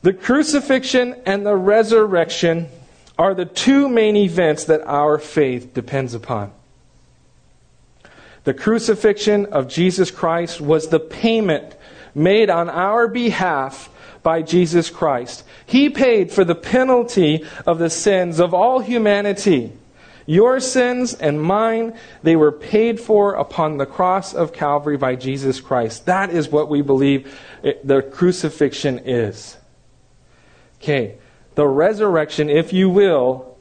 [0.03, 2.69] The crucifixion and the resurrection
[3.19, 6.53] are the two main events that our faith depends upon.
[8.45, 11.75] The crucifixion of Jesus Christ was the payment
[12.15, 13.89] made on our behalf
[14.25, 15.45] by Jesus Christ.
[15.65, 19.73] He paid for the penalty of the sins of all humanity.
[20.27, 25.61] Your sins and mine, they were paid for upon the cross of Calvary by Jesus
[25.61, 26.07] Christ.
[26.07, 29.59] That is what we believe the crucifixion is.
[30.81, 31.17] Okay,
[31.55, 33.57] the resurrection, if you will,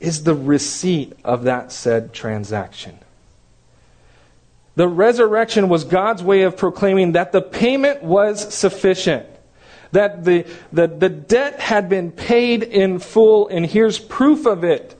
[0.00, 2.98] is the receipt of that said transaction.
[4.74, 9.26] The resurrection was God's way of proclaiming that the payment was sufficient
[9.96, 14.94] that the, the, debt had been paid in full, and here's proof of it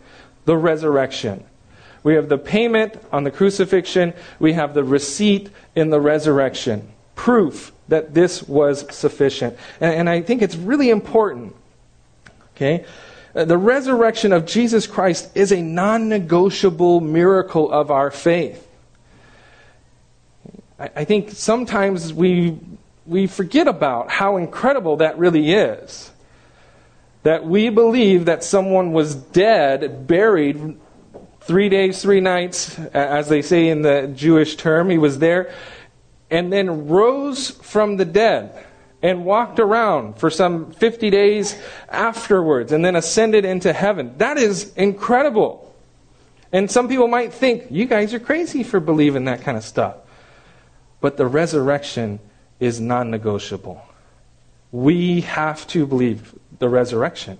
[0.47, 1.45] the resurrection.
[2.03, 6.89] We have the payment on the crucifixion, we have the receipt in the resurrection.
[7.15, 9.59] Proof that this was sufficient.
[9.81, 11.55] And, and I think it's really important.
[12.55, 12.87] Okay?
[13.35, 18.67] Uh, the resurrection of Jesus Christ is a non negotiable miracle of our faith.
[20.79, 22.59] I think sometimes we
[23.07, 26.11] we forget about how incredible that really is.
[27.23, 30.79] That we believe that someone was dead, buried
[31.41, 34.91] three days, three nights, as they say in the Jewish term.
[34.91, 35.53] He was there,
[36.31, 38.65] and then rose from the dead
[39.03, 44.15] and walked around for some 50 days afterwards and then ascended into heaven.
[44.19, 45.75] That is incredible.
[46.53, 49.97] And some people might think, you guys are crazy for believing that kind of stuff.
[51.01, 52.19] But the resurrection
[52.61, 53.83] is non negotiable.
[54.73, 57.39] We have to believe the resurrection.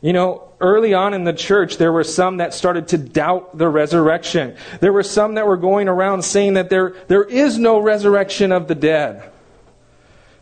[0.00, 3.68] You know, early on in the church, there were some that started to doubt the
[3.68, 4.54] resurrection.
[4.80, 8.68] There were some that were going around saying that there, there is no resurrection of
[8.68, 9.30] the dead.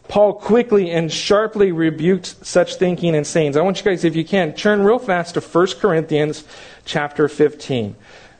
[0.09, 3.57] Paul quickly and sharply rebuked such thinking and sayings.
[3.57, 6.45] I want you guys, if you can, turn real fast to 1 Corinthians
[6.85, 7.95] chapter 15.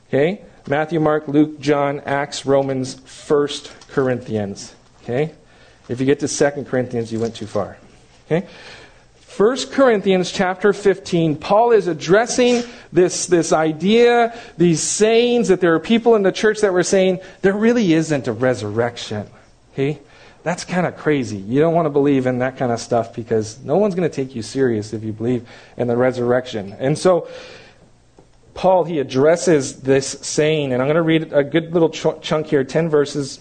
[0.09, 0.43] Okay?
[0.69, 3.49] Matthew, Mark, Luke, John, Acts, Romans, 1
[3.89, 4.75] Corinthians.
[5.03, 5.33] Okay?
[5.89, 7.77] If you get to 2 Corinthians, you went too far.
[8.27, 8.47] Okay?
[9.37, 12.63] 1 Corinthians chapter 15, Paul is addressing
[12.93, 17.19] this, this idea, these sayings that there are people in the church that were saying
[17.41, 19.27] there really isn't a resurrection.
[19.73, 19.99] Okay?
[20.43, 21.39] That's kind of crazy.
[21.39, 24.15] You don't want to believe in that kind of stuff because no one's going to
[24.15, 26.75] take you serious if you believe in the resurrection.
[26.79, 27.29] And so,
[28.55, 32.49] Paul, he addresses this saying, and I'm going to read a good little ch- chunk
[32.49, 33.41] here 10 verses,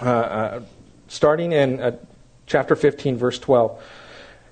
[0.00, 0.62] uh, uh,
[1.12, 1.94] starting in uh,
[2.46, 3.82] chapter 15, verse 12.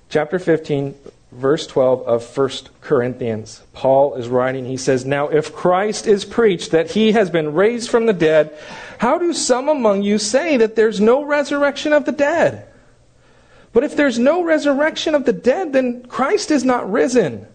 [0.09, 0.93] Chapter 15,
[1.31, 2.49] verse 12 of 1
[2.81, 3.63] Corinthians.
[3.73, 7.89] Paul is writing, he says, Now if Christ is preached that he has been raised
[7.89, 8.55] from the dead,
[8.99, 12.67] how do some among you say that there's no resurrection of the dead?
[13.73, 17.47] But if there's no resurrection of the dead, then Christ is not risen.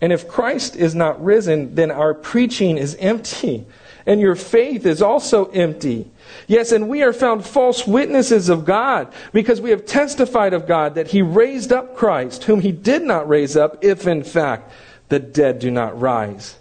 [0.00, 3.66] And if Christ is not risen, then our preaching is empty,
[4.06, 6.10] and your faith is also empty.
[6.46, 10.94] Yes, and we are found false witnesses of God, because we have testified of God
[10.94, 14.72] that He raised up Christ, whom He did not raise up, if in fact
[15.08, 16.56] the dead do not rise.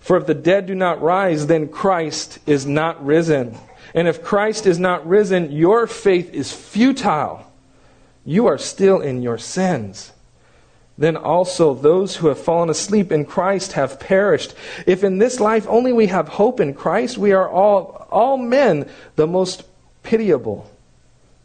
[0.00, 3.56] For if the dead do not rise, then Christ is not risen.
[3.94, 7.50] And if Christ is not risen, your faith is futile.
[8.24, 10.12] You are still in your sins
[10.96, 14.54] then also those who have fallen asleep in Christ have perished.
[14.86, 18.88] If in this life only we have hope in Christ, we are all, all men
[19.16, 19.64] the most
[20.02, 20.70] pitiable.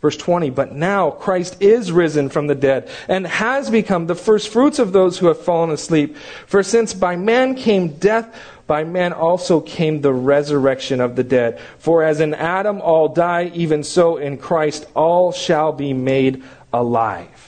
[0.01, 4.47] Verse 20, but now Christ is risen from the dead and has become the first
[4.47, 6.15] fruits of those who have fallen asleep.
[6.45, 8.33] For since by man came death,
[8.65, 11.59] by man also came the resurrection of the dead.
[11.79, 17.38] For as in Adam all die, even so in Christ all shall be made alive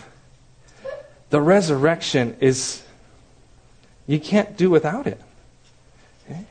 [1.31, 2.83] the resurrection is,
[4.05, 5.19] you can't do without it.
[6.29, 6.45] Okay?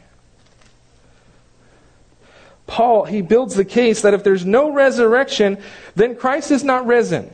[2.67, 5.59] Paul, he builds the case that if there's no resurrection,
[5.95, 7.33] then Christ is not risen.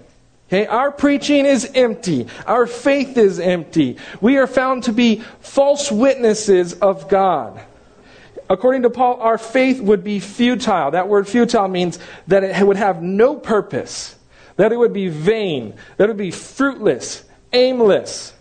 [0.48, 2.28] Okay, our preaching is empty.
[2.46, 3.96] Our faith is empty.
[4.20, 7.60] We are found to be false witnesses of God.
[8.48, 10.92] According to Paul, our faith would be futile.
[10.92, 14.14] That word futile means that it would have no purpose,
[14.54, 18.32] that it would be vain, that it would be fruitless, aimless,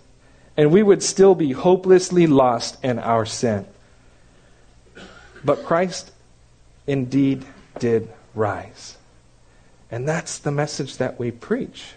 [0.57, 3.65] and we would still be hopelessly lost in our sin.
[5.43, 6.11] But Christ
[6.87, 7.45] indeed
[7.79, 8.97] did rise.
[9.91, 11.93] And that's the message that we preach.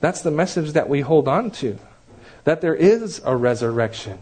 [0.00, 1.78] That's the message that we hold on to.
[2.44, 4.18] That there is a resurrection.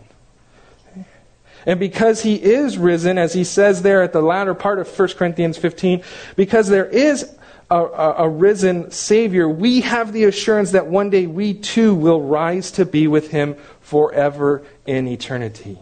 [1.66, 5.08] And because he is risen, as he says there at the latter part of 1
[5.10, 6.02] Corinthians 15,
[6.36, 7.34] because there is
[7.70, 12.20] a, a, a, risen Savior, we have the assurance that one day we too will
[12.20, 15.78] rise to be with Him forever in eternity.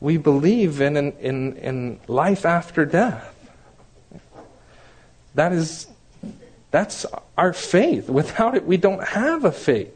[0.00, 3.32] We believe in, in, in life after death.
[5.34, 5.86] That is,
[6.70, 8.08] that's our faith.
[8.08, 9.95] Without it, we don't have a faith.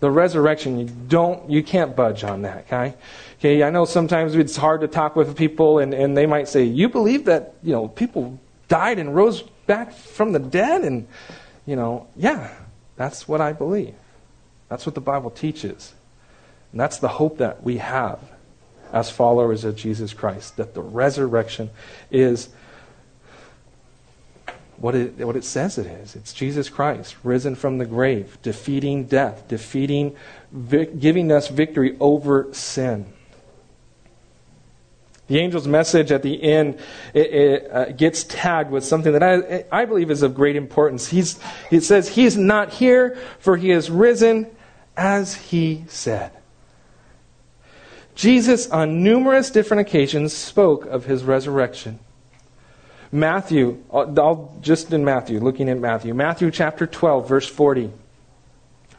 [0.00, 2.94] The resurrection, you don't, you can't budge on that, okay?
[3.38, 6.64] Okay, I know sometimes it's hard to talk with people and, and they might say,
[6.64, 10.82] You believe that, you know, people died and rose back from the dead?
[10.82, 11.08] And,
[11.66, 12.50] you know, yeah,
[12.96, 13.94] that's what I believe.
[14.68, 15.94] That's what the Bible teaches.
[16.72, 18.20] And that's the hope that we have
[18.92, 21.70] as followers of Jesus Christ, that the resurrection
[22.10, 22.48] is
[24.78, 26.14] what it, what it says it is.
[26.14, 30.16] It's Jesus Christ, risen from the grave, defeating death, defeating,
[30.70, 33.12] giving us victory over sin.
[35.26, 36.78] The angel's message at the end
[37.12, 41.08] it, it, uh, gets tagged with something that I, I believe is of great importance.
[41.08, 41.38] He's,
[41.70, 44.50] it says, He is not here, for He is risen
[44.96, 46.32] as He said.
[48.14, 51.98] Jesus, on numerous different occasions, spoke of His resurrection.
[53.10, 57.90] Matthew, I'll, I'll just in Matthew, looking at Matthew, Matthew chapter 12, verse 40.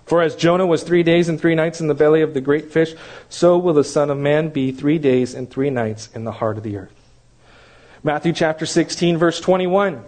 [0.06, 2.72] For as Jonah was three days and three nights in the belly of the great
[2.72, 2.96] fish,
[3.30, 6.58] so will the Son of Man be three days and three nights in the heart
[6.58, 6.94] of the earth.
[8.02, 10.04] Matthew chapter 16, verse 21.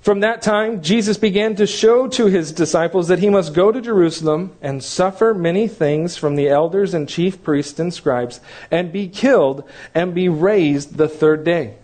[0.00, 3.80] From that time, Jesus began to show to his disciples that he must go to
[3.80, 9.08] Jerusalem and suffer many things from the elders and chief priests and scribes, and be
[9.08, 11.76] killed and be raised the third day.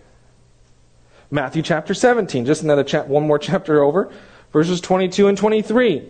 [1.33, 4.11] Matthew chapter 17, just another chap, one more chapter over,
[4.51, 6.03] verses 22 and 23.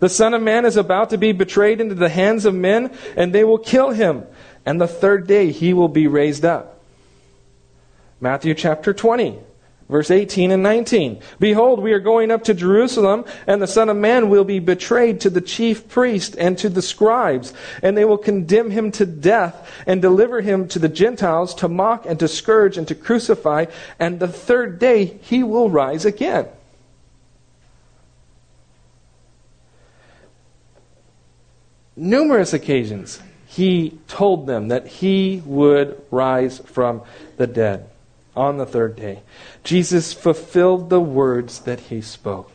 [0.00, 3.34] The Son of Man is about to be betrayed into the hands of men, and
[3.34, 4.26] they will kill him.
[4.64, 6.82] And the third day he will be raised up.
[8.20, 9.38] Matthew chapter 20,
[9.90, 11.20] Verse 18 and 19.
[11.40, 15.20] Behold, we are going up to Jerusalem, and the Son of Man will be betrayed
[15.22, 19.68] to the chief priests and to the scribes, and they will condemn him to death
[19.88, 23.64] and deliver him to the Gentiles to mock and to scourge and to crucify,
[23.98, 26.46] and the third day he will rise again.
[31.96, 37.02] Numerous occasions he told them that he would rise from
[37.36, 37.89] the dead
[38.40, 39.22] on the third day.
[39.62, 42.50] Jesus fulfilled the words that he spoke.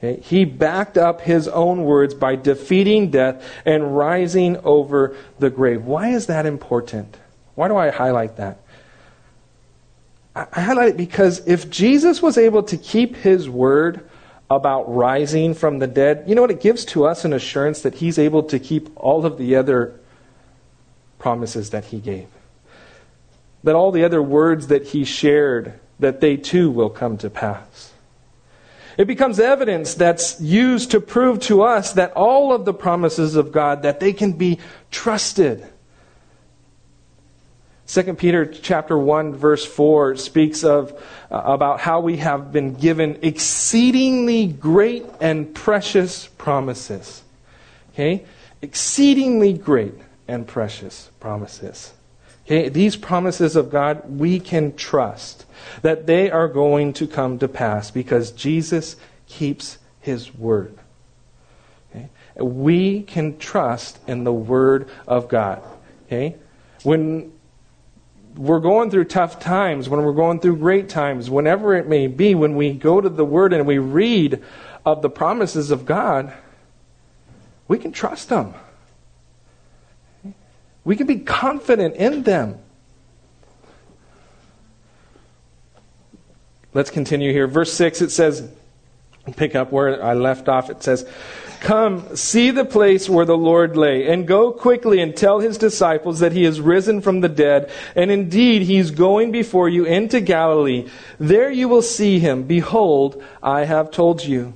[0.00, 5.84] He backed up his own words by defeating death and rising over the grave.
[5.84, 7.16] Why is that important?
[7.54, 8.60] Why do I highlight that?
[10.34, 14.08] I highlight it because if Jesus was able to keep his word
[14.50, 16.50] about rising from the dead, you know what?
[16.50, 19.98] It gives to us an assurance that he's able to keep all of the other
[21.18, 22.28] promises that he gave.
[23.66, 27.92] That all the other words that he shared, that they too will come to pass.
[28.96, 33.52] It becomes evidence that's used to prove to us that all of the promises of
[33.52, 34.58] God that they can be
[34.90, 35.66] trusted
[37.88, 40.92] 2 Peter chapter 1 verse 4 speaks of
[41.30, 47.22] uh, about how we have been given exceedingly great and precious promises.
[47.92, 48.24] Okay?
[48.60, 49.94] Exceedingly great
[50.26, 51.92] and precious promises.
[52.46, 52.68] Okay?
[52.68, 55.44] These promises of God we can trust
[55.82, 60.78] that they are going to come to pass because Jesus keeps his word.
[61.90, 62.08] Okay?
[62.36, 65.62] We can trust in the word of God.
[66.06, 66.36] Okay?
[66.82, 67.32] When
[68.36, 72.34] we're going through tough times, when we're going through great times, whenever it may be,
[72.34, 74.42] when we go to the Word and we read
[74.84, 76.32] of the promises of God,
[77.66, 78.54] we can trust them.
[80.86, 82.60] We can be confident in them.
[86.72, 87.48] Let's continue here.
[87.48, 88.48] Verse 6, it says,
[89.34, 90.70] pick up where I left off.
[90.70, 91.04] It says,
[91.58, 96.20] Come, see the place where the Lord lay, and go quickly and tell his disciples
[96.20, 100.20] that he is risen from the dead, and indeed he is going before you into
[100.20, 100.88] Galilee.
[101.18, 102.44] There you will see him.
[102.44, 104.54] Behold, I have told you.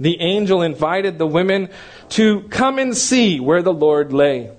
[0.00, 1.68] The angel invited the women
[2.10, 4.55] to come and see where the Lord lay.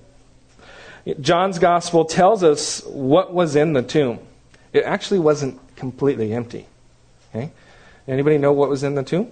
[1.22, 4.20] John's gospel tells us what was in the tomb.
[4.74, 6.68] It actually wasn't completely empty.
[7.30, 7.52] Okay?
[8.08, 9.32] Anybody know what was in the tomb?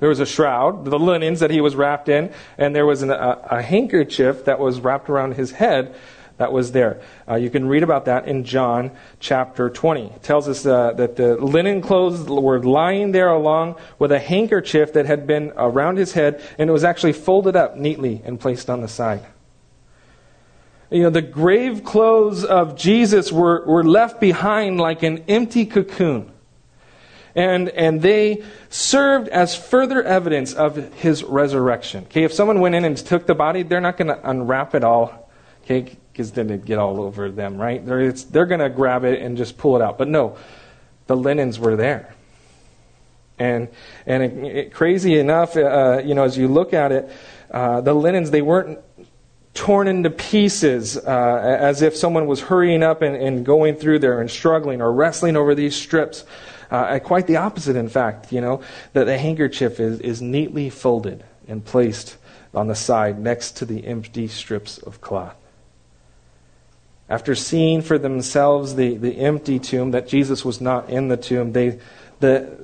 [0.00, 3.10] There was a shroud, the linens that he was wrapped in, and there was an,
[3.10, 5.94] a, a, handkerchief that was wrapped around his head
[6.38, 7.00] that was there.
[7.28, 10.06] Uh, you can read about that in John chapter 20.
[10.06, 14.92] It tells us uh, that the linen clothes were lying there along with a handkerchief
[14.94, 18.68] that had been around his head, and it was actually folded up neatly and placed
[18.68, 19.24] on the side.
[20.92, 26.30] You know, the grave clothes of Jesus were, were left behind like an empty cocoon.
[27.34, 32.04] And, and they served as further evidence of his resurrection.
[32.04, 34.84] Okay, if someone went in and took the body, they're not going to unwrap it
[34.84, 35.30] all,
[35.64, 37.84] okay, because then it'd get all over them, right?
[37.84, 39.96] They're, they're going to grab it and just pull it out.
[39.96, 40.36] But no,
[41.06, 42.14] the linens were there.
[43.38, 43.68] And,
[44.04, 47.10] and it, it, crazy enough, uh, you know, as you look at it,
[47.50, 48.78] uh, the linens, they weren't
[49.54, 54.20] torn into pieces uh, as if someone was hurrying up and, and going through there
[54.20, 56.24] and struggling or wrestling over these strips.
[56.70, 58.62] Uh, quite the opposite, in fact, you know,
[58.94, 62.16] that the handkerchief is, is neatly folded and placed
[62.54, 65.36] on the side next to the empty strips of cloth.
[67.10, 71.52] After seeing for themselves the, the empty tomb, that Jesus was not in the tomb,
[71.52, 71.78] they,
[72.20, 72.56] the,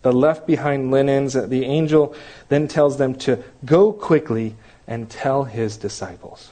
[0.00, 2.14] the left behind linens, the angel
[2.48, 4.56] then tells them to go quickly
[4.88, 6.50] and tell his disciples.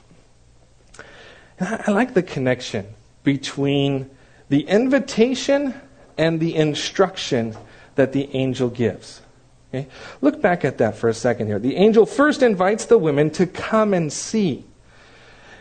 [1.61, 2.87] I, I like the connection
[3.25, 4.09] between
[4.49, 5.75] the invitation
[6.17, 7.57] and the instruction
[7.97, 9.23] that the angel gives.
[9.71, 9.89] Okay?
[10.21, 11.59] Look back at that for a second here.
[11.59, 14.65] The angel first invites the women to come and see.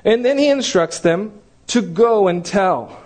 [0.04, 3.02] And then he instructs them to go and tell.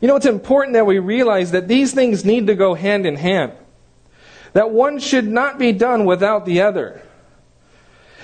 [0.00, 3.16] You know, it's important that we realize that these things need to go hand in
[3.16, 3.52] hand.
[4.52, 7.02] That one should not be done without the other.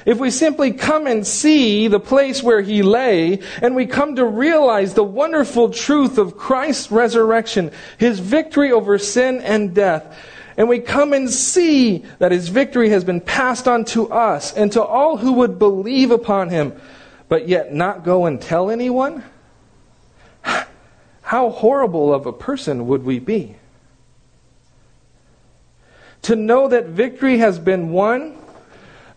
[0.09, 4.25] If we simply come and see the place where he lay, and we come to
[4.25, 10.19] realize the wonderful truth of Christ's resurrection, his victory over sin and death,
[10.57, 14.73] and we come and see that his victory has been passed on to us and
[14.73, 16.73] to all who would believe upon him,
[17.29, 19.23] but yet not go and tell anyone,
[21.21, 23.57] how horrible of a person would we be?
[26.23, 28.38] To know that victory has been won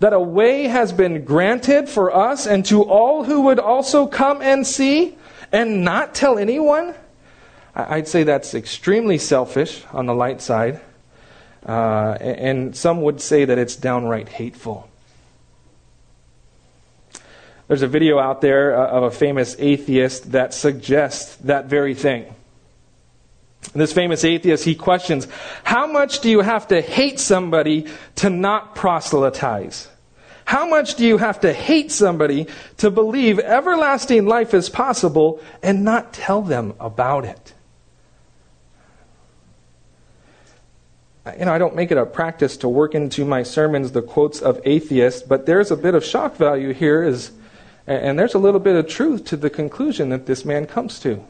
[0.02, 4.42] that a way has been granted for us and to all who would also come
[4.42, 5.16] and see
[5.52, 6.96] and not tell anyone?
[7.76, 10.82] I'd say that's extremely selfish on the light side.
[11.64, 14.90] Uh, and some would say that it's downright hateful.
[17.68, 22.34] There's a video out there uh, of a famous atheist that suggests that very thing.
[23.74, 25.28] This famous atheist, he questions,
[25.64, 29.88] how much do you have to hate somebody to not proselytize?
[30.44, 32.48] How much do you have to hate somebody
[32.78, 37.54] to believe everlasting life is possible and not tell them about it?
[41.40, 44.42] You know, I don't make it a practice to work into my sermons the quotes
[44.42, 47.32] of atheists, but there's a bit of shock value here, is,
[47.86, 51.24] and there's a little bit of truth to the conclusion that this man comes to.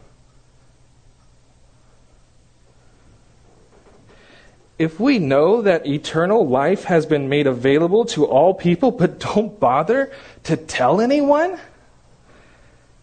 [4.82, 9.60] If we know that eternal life has been made available to all people, but don't
[9.60, 10.12] bother
[10.44, 11.60] to tell anyone,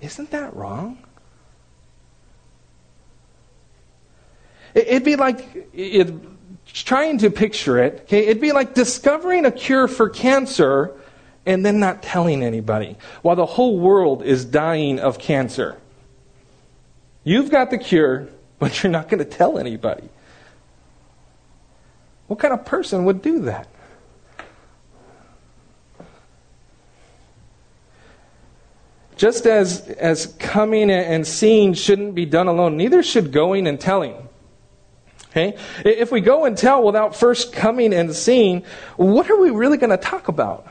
[0.00, 0.98] isn't that wrong?
[4.74, 6.12] It'd be like it,
[6.66, 8.00] trying to picture it.
[8.02, 10.94] Okay, it'd be like discovering a cure for cancer
[11.46, 15.78] and then not telling anybody while the whole world is dying of cancer.
[17.22, 20.08] You've got the cure, but you're not going to tell anybody.
[22.28, 23.68] What kind of person would do that?
[29.16, 34.28] Just as, as coming and seeing shouldn't be done alone, neither should going and telling.
[35.30, 35.58] Okay?
[35.84, 38.62] If we go and tell without first coming and seeing,
[38.96, 40.68] what are we really going to talk about?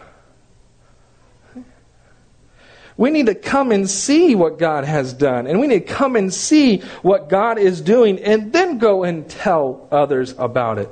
[2.96, 5.46] We need to come and see what God has done.
[5.46, 9.30] And we need to come and see what God is doing and then go and
[9.30, 10.90] tell others about it.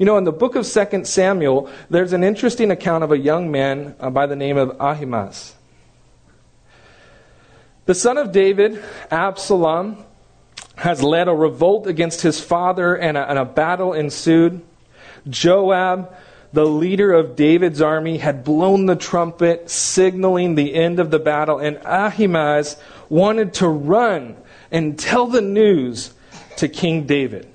[0.00, 3.50] You know, in the book of 2 Samuel, there's an interesting account of a young
[3.50, 5.54] man uh, by the name of Ahimaaz.
[7.84, 10.02] The son of David, Absalom,
[10.76, 14.62] has led a revolt against his father, and a, and a battle ensued.
[15.28, 16.16] Joab,
[16.54, 21.58] the leader of David's army, had blown the trumpet, signaling the end of the battle,
[21.58, 22.78] and Ahimaaz
[23.10, 24.38] wanted to run
[24.70, 26.14] and tell the news
[26.56, 27.49] to King David.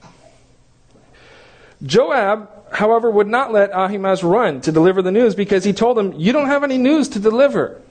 [1.83, 6.13] Joab, however, would not let Ahimaaz run to deliver the news because he told him,
[6.13, 7.81] You don't have any news to deliver.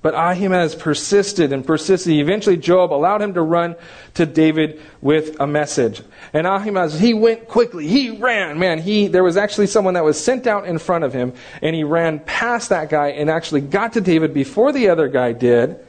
[0.00, 2.12] But Ahimaaz persisted and persisted.
[2.12, 3.74] Eventually, Joab allowed him to run
[4.14, 6.02] to David with a message.
[6.32, 7.88] And Ahimaaz, he went quickly.
[7.88, 8.60] He ran.
[8.60, 11.32] Man, he, there was actually someone that was sent out in front of him,
[11.62, 15.32] and he ran past that guy and actually got to David before the other guy
[15.32, 15.80] did.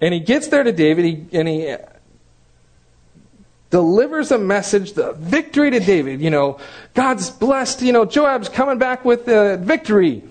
[0.00, 1.74] And he gets there to David, he, and he
[3.70, 6.20] delivers a message, the victory to David.
[6.20, 6.58] You know,
[6.94, 10.22] God's blessed, you know, Joab's coming back with the victory.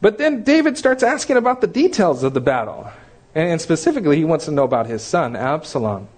[0.00, 2.90] But then David starts asking about the details of the battle.
[3.34, 6.08] And specifically, he wants to know about his son, Absalom.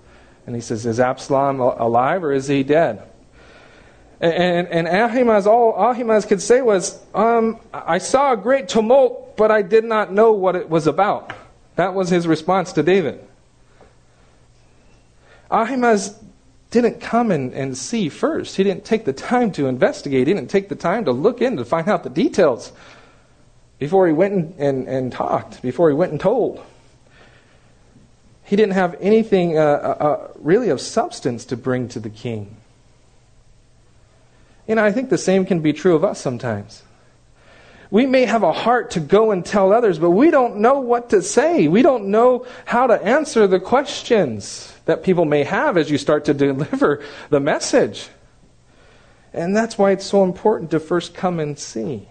[0.46, 3.02] And he says, Is Absalom alive or is he dead?
[4.20, 9.52] And, and Ahimaaz, all Ahimaaz could say was, um, I saw a great tumult, but
[9.52, 11.32] I did not know what it was about.
[11.76, 13.24] That was his response to David.
[15.50, 16.18] Ahimaaz
[16.70, 18.56] didn't come and, and see first.
[18.56, 20.26] He didn't take the time to investigate.
[20.26, 22.72] He didn't take the time to look in to find out the details
[23.78, 26.62] before he went and, and, and talked, before he went and told.
[28.44, 32.56] He didn't have anything uh, uh, uh really of substance to bring to the king.
[34.66, 36.82] Know, I think the same can be true of us sometimes.
[37.90, 41.08] We may have a heart to go and tell others, but we don't know what
[41.10, 41.68] to say.
[41.68, 46.24] We don't know how to answer the questions that people may have as you start
[46.24, 48.08] to deliver the message.
[49.34, 52.08] And that's why it's so important to first come and see,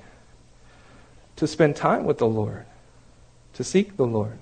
[1.37, 2.67] to spend time with the Lord,
[3.53, 4.37] to seek the Lord,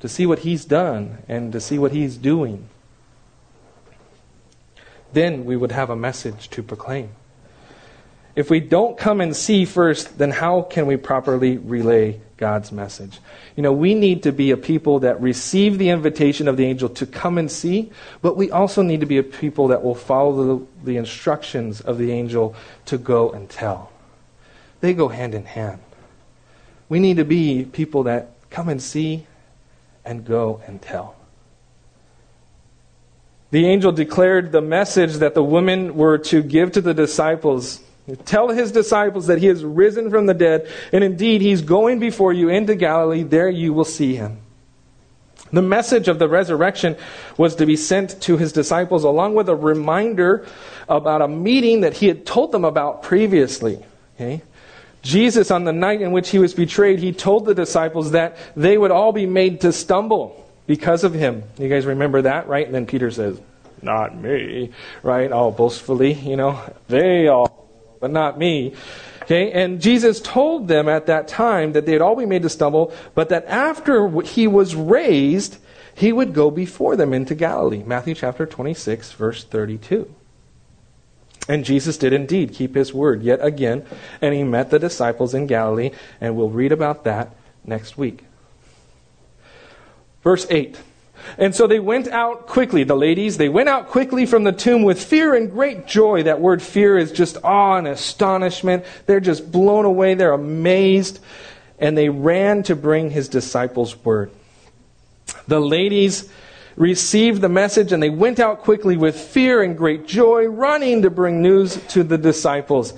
[0.00, 2.66] to see what He's done and to see what He's doing.
[5.12, 7.10] Then we would have a message to proclaim.
[8.34, 13.20] If we don't come and see first, then how can we properly relay God's message?
[13.56, 16.88] You know, we need to be a people that receive the invitation of the angel
[16.90, 17.90] to come and see,
[18.22, 21.98] but we also need to be a people that will follow the, the instructions of
[21.98, 22.54] the angel
[22.86, 23.92] to go and tell.
[24.80, 25.80] They go hand in hand.
[26.88, 29.26] We need to be people that come and see
[30.04, 31.16] and go and tell.
[33.50, 37.80] The angel declared the message that the women were to give to the disciples
[38.24, 42.32] Tell his disciples that he has risen from the dead, and indeed he's going before
[42.32, 43.22] you into Galilee.
[43.22, 44.38] There you will see him.
[45.52, 46.96] The message of the resurrection
[47.36, 50.46] was to be sent to his disciples along with a reminder
[50.88, 53.84] about a meeting that he had told them about previously.
[54.16, 54.42] Okay?
[55.02, 58.78] Jesus, on the night in which he was betrayed, he told the disciples that they
[58.78, 61.42] would all be made to stumble because of him.
[61.58, 62.64] You guys remember that, right?
[62.64, 63.38] And then Peter says,
[63.82, 64.70] Not me,
[65.02, 65.30] right?
[65.30, 67.51] All boastfully, you know, they all
[68.02, 68.74] but not me.
[69.22, 72.92] Okay, and Jesus told them at that time that they'd all be made to stumble,
[73.14, 75.58] but that after he was raised,
[75.94, 77.84] he would go before them into Galilee.
[77.84, 80.12] Matthew chapter 26, verse 32.
[81.48, 83.86] And Jesus did indeed keep his word yet again,
[84.20, 87.34] and he met the disciples in Galilee, and we'll read about that
[87.64, 88.24] next week.
[90.22, 90.78] Verse 8.
[91.38, 94.82] And so they went out quickly, the ladies, they went out quickly from the tomb
[94.82, 96.24] with fear and great joy.
[96.24, 98.84] That word fear is just awe and astonishment.
[99.06, 101.20] They're just blown away, they're amazed,
[101.78, 104.30] and they ran to bring his disciples word.
[105.46, 106.28] The ladies
[106.76, 111.10] received the message and they went out quickly with fear and great joy, running to
[111.10, 112.94] bring news to the disciples.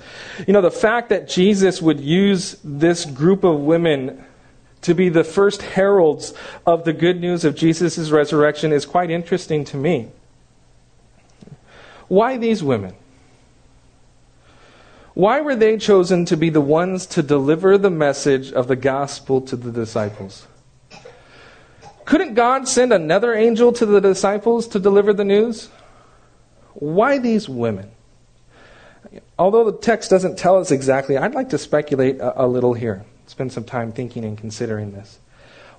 [0.47, 4.24] You know, the fact that Jesus would use this group of women
[4.85, 6.31] to be the first heralds
[6.63, 10.09] of the good news of Jesus' resurrection is quite interesting to me.
[12.07, 12.93] Why these women?
[15.15, 19.41] Why were they chosen to be the ones to deliver the message of the gospel
[19.41, 20.45] to the disciples?
[22.05, 25.69] Couldn't God send another angel to the disciples to deliver the news?
[26.75, 27.89] Why these women?
[29.39, 33.03] Although the text doesn't tell us exactly, I'd like to speculate a, a little here.
[33.27, 35.19] Spend some time thinking and considering this.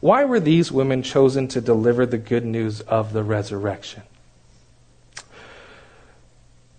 [0.01, 4.03] Why were these women chosen to deliver the good news of the resurrection?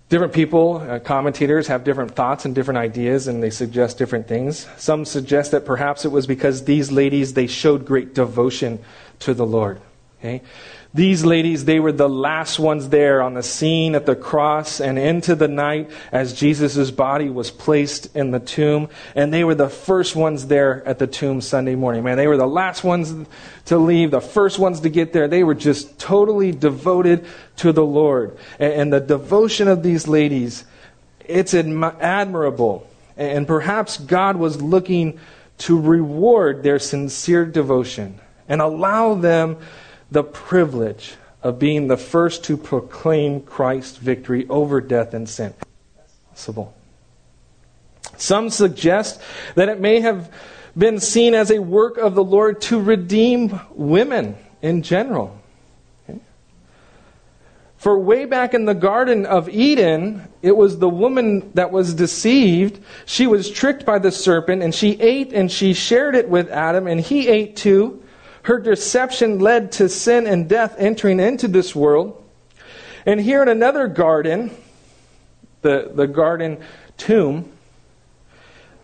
[0.09, 4.65] Different people, uh, commentators, have different thoughts and different ideas, and they suggest different things.
[4.78, 8.80] Some suggest that perhaps it was because these ladies they showed great devotion
[9.20, 9.82] to the Lord.
[10.20, 10.41] Okay?
[10.98, 14.98] These ladies, they were the last ones there on the scene at the cross and
[14.98, 18.89] into the night as Jesus' body was placed in the tomb.
[19.14, 22.04] And they were the first ones there at the tomb Sunday morning.
[22.04, 23.14] Man, they were the last ones
[23.66, 25.28] to leave, the first ones to get there.
[25.28, 27.28] They were just totally devoted
[27.58, 28.36] to the Lord.
[28.58, 30.66] And, the devotion of these ladies,
[31.24, 32.89] it's admirable.
[33.16, 35.20] And perhaps God was looking
[35.60, 38.20] to reward their sincere devotion
[38.50, 39.58] and allow them
[40.12, 45.53] the privilege of being the first to proclaim Christ's victory over death and sin.
[46.30, 46.74] Possible.
[48.18, 49.22] Some suggest
[49.55, 50.32] that it may have
[50.78, 55.39] been seen as a work of the Lord to redeem women in general.
[57.78, 62.84] For way back in the Garden of Eden, it was the woman that was deceived.
[63.05, 66.88] She was tricked by the serpent, and she ate and she shared it with Adam,
[66.88, 68.03] and he ate too.
[68.48, 72.24] Her deception led to sin and death entering into this world.
[73.06, 74.56] And here in another garden,
[75.64, 76.60] the, the garden
[76.95, 77.52] tomb,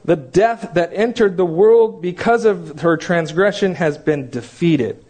[0.03, 5.05] the death that entered the world because of her transgression has been defeated.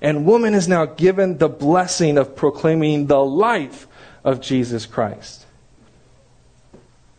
[0.00, 3.86] And woman is now given the blessing of proclaiming the life
[4.24, 5.46] of Jesus Christ.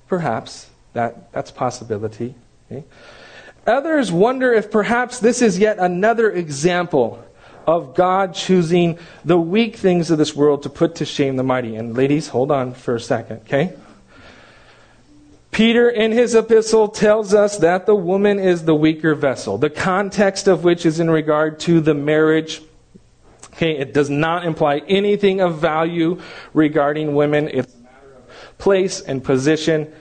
[0.09, 2.35] Perhaps that, that's possibility.
[2.69, 2.83] Okay?
[3.65, 7.23] Others wonder if perhaps this is yet another example
[7.65, 11.75] of God choosing the weak things of this world to put to shame the mighty.
[11.75, 13.73] And ladies, hold on for a second, okay?
[15.51, 20.47] Peter, in his epistle, tells us that the woman is the weaker vessel, the context
[20.47, 22.61] of which is in regard to the marriage.
[23.53, 26.19] Okay, it does not imply anything of value
[26.55, 27.47] regarding women.
[27.49, 29.93] It's a matter of place and position.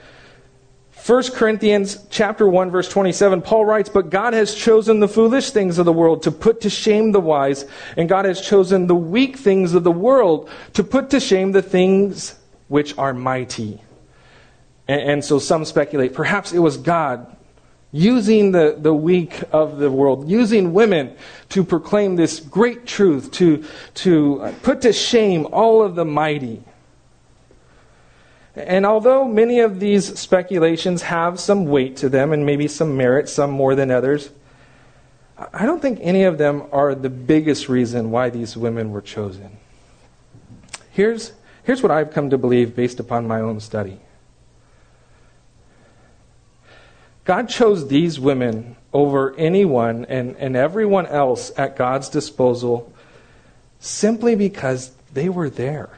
[1.05, 5.77] 1 Corinthians chapter 1 verse 27 Paul writes but God has chosen the foolish things
[5.77, 7.65] of the world to put to shame the wise
[7.97, 11.61] and God has chosen the weak things of the world to put to shame the
[11.61, 12.35] things
[12.69, 13.81] which are mighty.
[14.87, 17.35] And, and so some speculate perhaps it was God
[17.91, 21.15] using the, the weak of the world, using women
[21.49, 26.63] to proclaim this great truth, to, to uh, put to shame all of the mighty.
[28.55, 33.27] And although many of these speculations have some weight to them and maybe some merit,
[33.27, 34.29] some more than others,
[35.51, 39.57] I don't think any of them are the biggest reason why these women were chosen.
[40.91, 41.33] Here's,
[41.63, 43.99] here's what I've come to believe based upon my own study
[47.25, 52.93] God chose these women over anyone and, and everyone else at God's disposal
[53.79, 55.89] simply because they were there.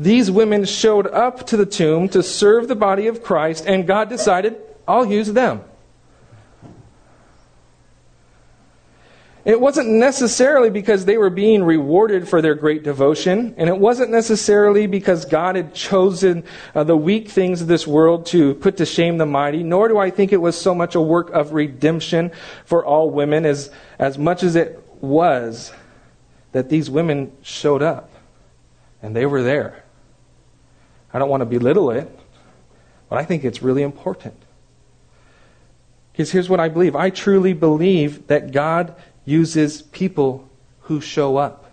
[0.00, 4.08] These women showed up to the tomb to serve the body of Christ, and God
[4.08, 4.56] decided,
[4.88, 5.62] I'll use them.
[9.44, 14.10] It wasn't necessarily because they were being rewarded for their great devotion, and it wasn't
[14.10, 16.44] necessarily because God had chosen
[16.74, 19.98] uh, the weak things of this world to put to shame the mighty, nor do
[19.98, 22.30] I think it was so much a work of redemption
[22.64, 25.74] for all women as, as much as it was
[26.52, 28.10] that these women showed up
[29.02, 29.84] and they were there.
[31.12, 32.08] I don't want to belittle it,
[33.08, 34.34] but I think it's really important.
[36.12, 38.94] Because here's what I believe I truly believe that God
[39.24, 40.48] uses people
[40.82, 41.70] who show up.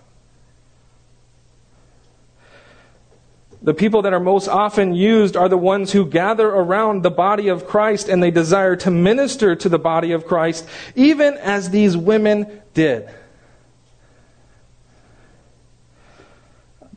[3.62, 7.48] The people that are most often used are the ones who gather around the body
[7.48, 11.98] of Christ and they desire to minister to the body of Christ, even as these
[11.98, 13.10] women did.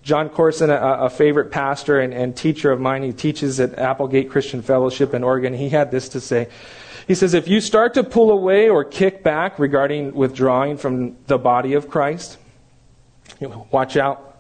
[0.03, 4.30] Jon Courson, a, a favorite pastor and, and teacher of mine, he teaches at Applegate
[4.30, 5.53] Christian Fellowship in Oregon.
[5.53, 6.48] He had this to say.
[7.07, 11.38] He says, if you start to pull away or kick back regarding withdrawing from the
[11.38, 12.38] body of Christ,
[13.70, 14.38] watch out.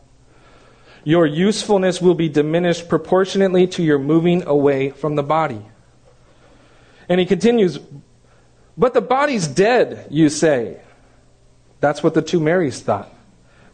[1.02, 5.64] Your usefulness will be diminished proportionately to your moving away from the body.
[7.08, 7.78] And he continues,
[8.76, 10.80] but the body's dead, you say.
[11.80, 13.10] That's what the two Marys thought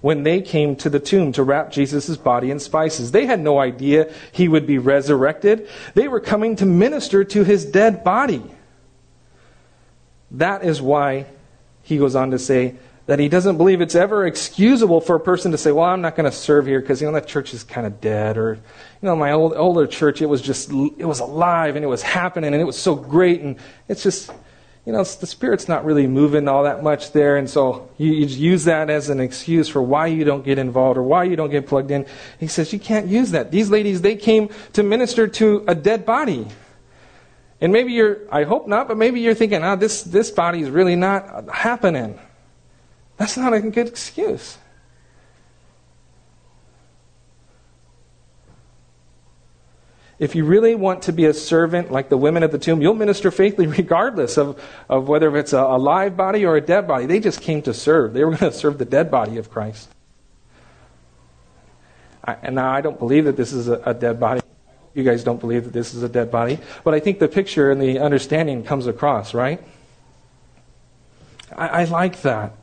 [0.01, 3.13] when they came to the tomb to wrap Jesus' body in spices.
[3.13, 5.69] They had no idea he would be resurrected.
[5.95, 8.43] They were coming to minister to his dead body.
[10.31, 11.27] That is why
[11.83, 12.77] he goes on to say
[13.07, 16.17] that he doesn't believe it's ever excusable for a person to say, well, I'm not
[16.17, 18.37] going to serve here because, you know, that church is kind of dead.
[18.37, 21.89] Or, you know, my old, older church, it was just, it was alive and it
[21.89, 23.43] was happening and it was so great.
[23.43, 24.33] And it's just,
[24.87, 28.27] you know, the Spirit's not really moving all that much there, and so you, you,
[28.27, 31.51] use that as an excuse for why you don't get involved or why you don't
[31.51, 32.07] get plugged in.
[32.39, 33.51] He says, You can't use that.
[33.51, 36.47] These ladies, they came to minister to a dead body.
[37.61, 40.71] And maybe you're, I hope not, but maybe you're thinking, oh, this, this body is
[40.71, 42.19] really not happening.
[43.17, 44.59] That's not a good excuse.
[50.19, 52.95] If you really want to be a servant like the women at the tomb, you'll
[52.95, 57.07] minister faithfully regardless of, of whether it's a, a live body or a dead body.
[57.07, 58.15] They just came to serve.
[58.15, 59.89] They were going to serve the dead body of Christ.
[62.25, 64.41] I, and now I don't believe that this is a, a dead body.
[64.95, 66.59] You guys don't believe that this is a dead body.
[66.83, 69.63] But I think the picture and the understanding comes across, right?
[71.55, 72.55] I, I like that.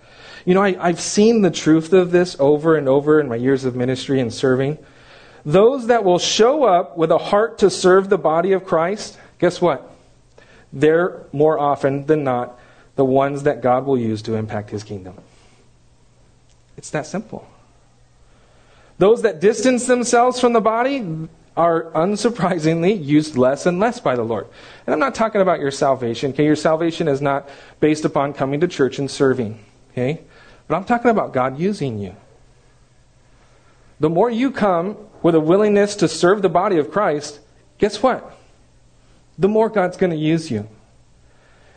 [0.43, 3.63] You know, I, I've seen the truth of this over and over in my years
[3.63, 4.79] of ministry and serving.
[5.45, 9.59] Those that will show up with a heart to serve the body of Christ, guess
[9.59, 9.89] what?
[10.71, 12.59] They're more often than not
[12.95, 15.15] the ones that God will use to impact his kingdom.
[16.77, 17.47] It's that simple.
[18.97, 24.23] Those that distance themselves from the body are unsurprisingly used less and less by the
[24.23, 24.47] Lord.
[24.85, 26.45] And I'm not talking about your salvation, okay?
[26.45, 30.21] Your salvation is not based upon coming to church and serving, okay?
[30.67, 32.15] But I'm talking about God using you.
[33.99, 37.39] The more you come with a willingness to serve the body of Christ,
[37.80, 38.38] guess what?
[39.39, 40.67] The more God's going to use you.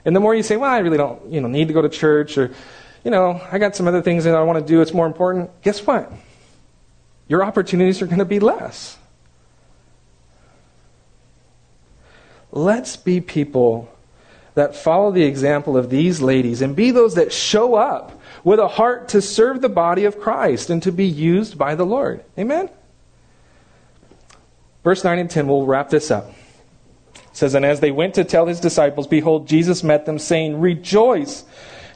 [0.05, 1.89] And the more you say, well, I really don't you know, need to go to
[1.89, 2.53] church or,
[3.05, 5.51] you know, I got some other things that I want to do, it's more important.
[5.63, 6.13] Guess what?
[7.29, 8.99] Your opportunities are going to be less.
[12.53, 13.93] Let's be people
[14.55, 18.69] that follow the example of these ladies and be those that show up with a
[18.69, 22.25] heart to serve the body of Christ and to be used by the Lord.
[22.39, 22.71] Amen?
[24.87, 26.31] Verse 9 and 10, we'll wrap this up.
[27.17, 30.61] It says, And as they went to tell his disciples, behold, Jesus met them, saying,
[30.61, 31.43] Rejoice.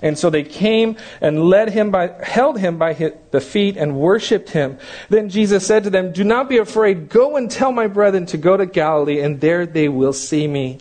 [0.02, 3.94] And so they came and led him by, held him by his, the feet and
[3.94, 4.76] worshipped him.
[5.08, 7.08] Then Jesus said to them, Do not be afraid.
[7.08, 10.80] Go and tell my brethren to go to Galilee, and there they will see me.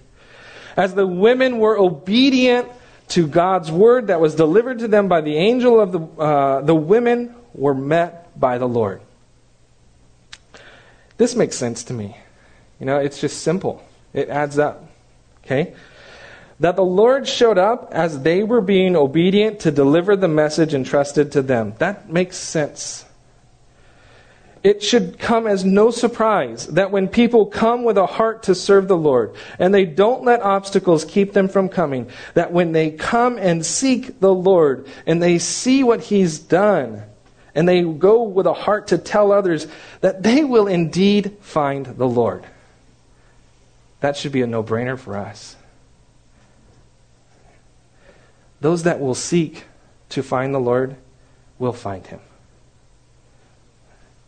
[0.75, 2.67] As the women were obedient
[3.09, 6.73] to God's word that was delivered to them by the angel of the, uh, the
[6.73, 9.03] women were met by the Lord.
[11.19, 12.15] This makes sense to me.
[12.79, 13.83] You know, it's just simple.
[14.13, 14.89] It adds up.
[15.43, 15.75] Okay?
[16.61, 21.33] That the Lord showed up as they were being obedient to deliver the message entrusted
[21.33, 21.73] to them.
[21.79, 23.05] That makes sense.
[24.63, 28.87] It should come as no surprise that when people come with a heart to serve
[28.87, 33.37] the Lord and they don't let obstacles keep them from coming, that when they come
[33.37, 37.03] and seek the Lord and they see what He's done,
[37.55, 39.67] and they go with a heart to tell others
[40.01, 42.45] that they will indeed find the Lord.
[43.99, 45.55] That should be a no brainer for us.
[48.61, 49.65] Those that will seek
[50.09, 50.95] to find the Lord
[51.57, 52.19] will find him.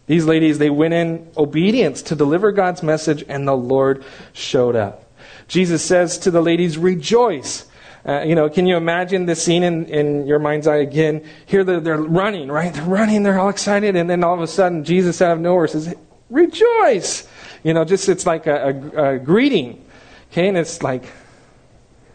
[0.07, 4.03] These ladies, they went in obedience to deliver God's message, and the Lord
[4.33, 5.05] showed up.
[5.47, 7.67] Jesus says to the ladies, Rejoice.
[8.05, 11.23] Uh, you know, can you imagine the scene in, in your mind's eye again?
[11.45, 12.73] Here they're, they're running, right?
[12.73, 15.67] They're running, they're all excited, and then all of a sudden, Jesus out of nowhere
[15.67, 15.93] says,
[16.29, 17.27] Rejoice!
[17.63, 19.85] You know, just it's like a, a, a greeting.
[20.31, 21.03] Okay, and it's like,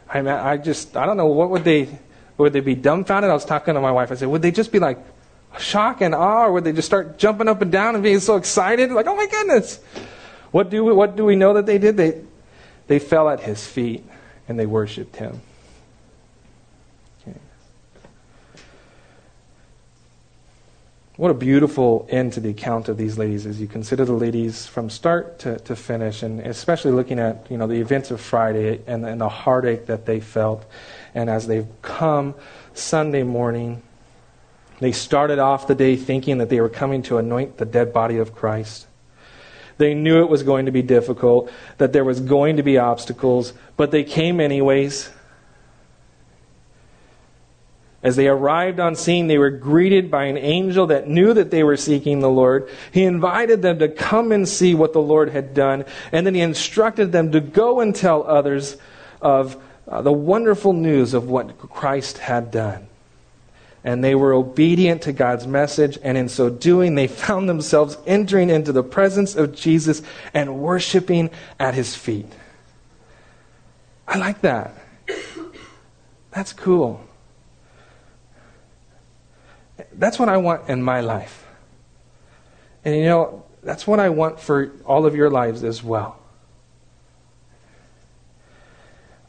[0.08, 1.88] I, mean, I just, I don't know, what would they,
[2.38, 3.30] would they be dumbfounded?
[3.30, 4.10] I was talking to my wife.
[4.10, 4.98] I said, would they just be like
[5.58, 8.36] shock and awe, or would they just start jumping up and down and being so
[8.36, 8.90] excited?
[8.90, 9.78] Like, oh my goodness!
[10.50, 11.96] What do we, what do we know that they did?
[11.96, 12.22] They,
[12.86, 14.04] they fell at his feet
[14.48, 15.40] and they worshiped him.
[21.16, 24.66] What a beautiful end to the account of these ladies as you consider the ladies
[24.66, 28.82] from start to, to finish, and especially looking at you know the events of Friday
[28.86, 30.66] and, and the heartache that they felt.
[31.14, 32.34] And as they've come
[32.74, 33.80] Sunday morning,
[34.80, 38.18] they started off the day thinking that they were coming to anoint the dead body
[38.18, 38.86] of Christ.
[39.78, 43.54] They knew it was going to be difficult, that there was going to be obstacles,
[43.78, 45.08] but they came anyways.
[48.02, 51.64] As they arrived on scene, they were greeted by an angel that knew that they
[51.64, 52.68] were seeking the Lord.
[52.92, 56.40] He invited them to come and see what the Lord had done, and then he
[56.40, 58.76] instructed them to go and tell others
[59.20, 59.56] of
[59.88, 62.86] uh, the wonderful news of what Christ had done.
[63.82, 68.50] And they were obedient to God's message, and in so doing, they found themselves entering
[68.50, 70.02] into the presence of Jesus
[70.34, 72.30] and worshiping at his feet.
[74.06, 74.74] I like that.
[76.32, 77.05] That's cool.
[79.92, 81.46] That's what I want in my life.
[82.84, 86.18] And you know, that's what I want for all of your lives as well.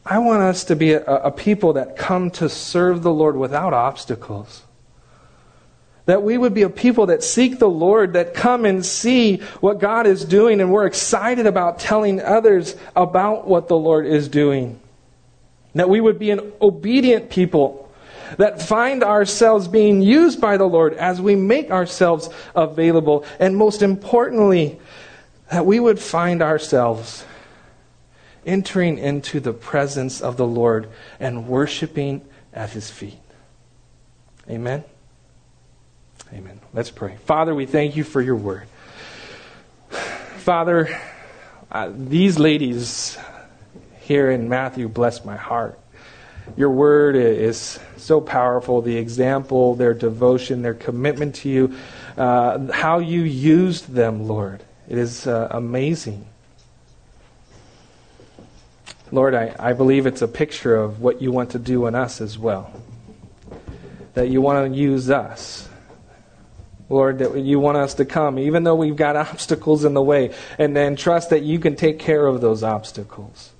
[0.05, 3.73] I want us to be a, a, people that come to serve the Lord without
[3.73, 4.63] obstacles.
[6.05, 9.79] That we would be a people that seek the Lord, that come and see what
[9.79, 14.79] God is doing, and we're excited about telling others about what the Lord is doing.
[15.75, 17.86] That we would be an obedient people
[18.37, 23.25] that find ourselves being used by the Lord as we make ourselves available.
[23.39, 24.79] And most importantly,
[25.51, 27.25] that we would find ourselves
[28.45, 33.19] entering into the presence of the Lord and worshiping at his feet.
[34.49, 34.83] Amen.
[36.33, 36.59] Amen.
[36.73, 37.17] Let's pray.
[37.25, 38.67] Father, we thank you for your word.
[39.89, 40.99] Father,
[41.71, 43.17] uh, these ladies
[44.01, 45.79] here in Matthew bless my heart.
[46.55, 48.81] Your word is so powerful.
[48.81, 51.75] The example, their devotion, their commitment to you,
[52.17, 54.63] uh, how you used them, Lord.
[54.87, 56.25] It is uh, amazing.
[59.11, 62.21] Lord, I, I believe it's a picture of what you want to do in us
[62.21, 62.71] as well.
[64.13, 65.67] That you want to use us.
[66.89, 70.33] Lord, that you want us to come, even though we've got obstacles in the way,
[70.57, 73.51] and then trust that you can take care of those obstacles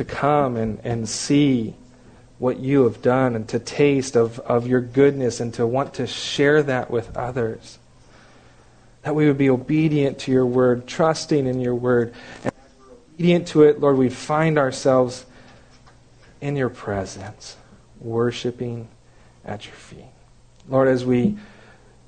[0.00, 1.74] to come and, and see
[2.38, 6.06] what you have done and to taste of, of your goodness and to want to
[6.06, 7.78] share that with others.
[9.02, 12.14] That we would be obedient to your word, trusting in your word.
[12.42, 12.52] And
[13.12, 15.26] obedient to it, Lord, we'd find ourselves
[16.40, 17.58] in your presence,
[18.00, 18.88] worshiping
[19.44, 20.06] at your feet.
[20.66, 21.36] Lord, as we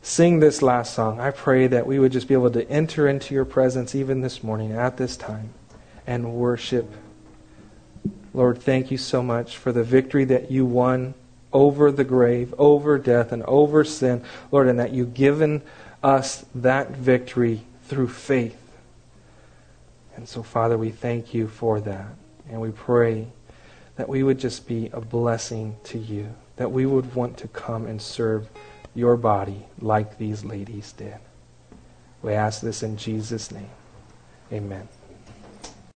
[0.01, 3.35] sing this last song, I pray that we would just be able to enter into
[3.35, 5.51] your presence even this morning at this time
[6.07, 6.91] and worship
[8.35, 11.15] Lord, thank you so much for the victory that you won
[11.53, 15.63] over the grave, over death, and over sin, Lord, and that you've given
[16.03, 18.59] us that victory through faith.
[20.17, 22.07] And so, Father, we thank you for that.
[22.51, 23.29] And we pray
[23.97, 27.87] that we would just be a blessing to you, that we would want to come
[27.87, 28.49] and serve
[28.95, 31.19] your body like these ladies did.
[32.23, 33.71] We ask this in Jesus' name.
[34.53, 34.89] Amen.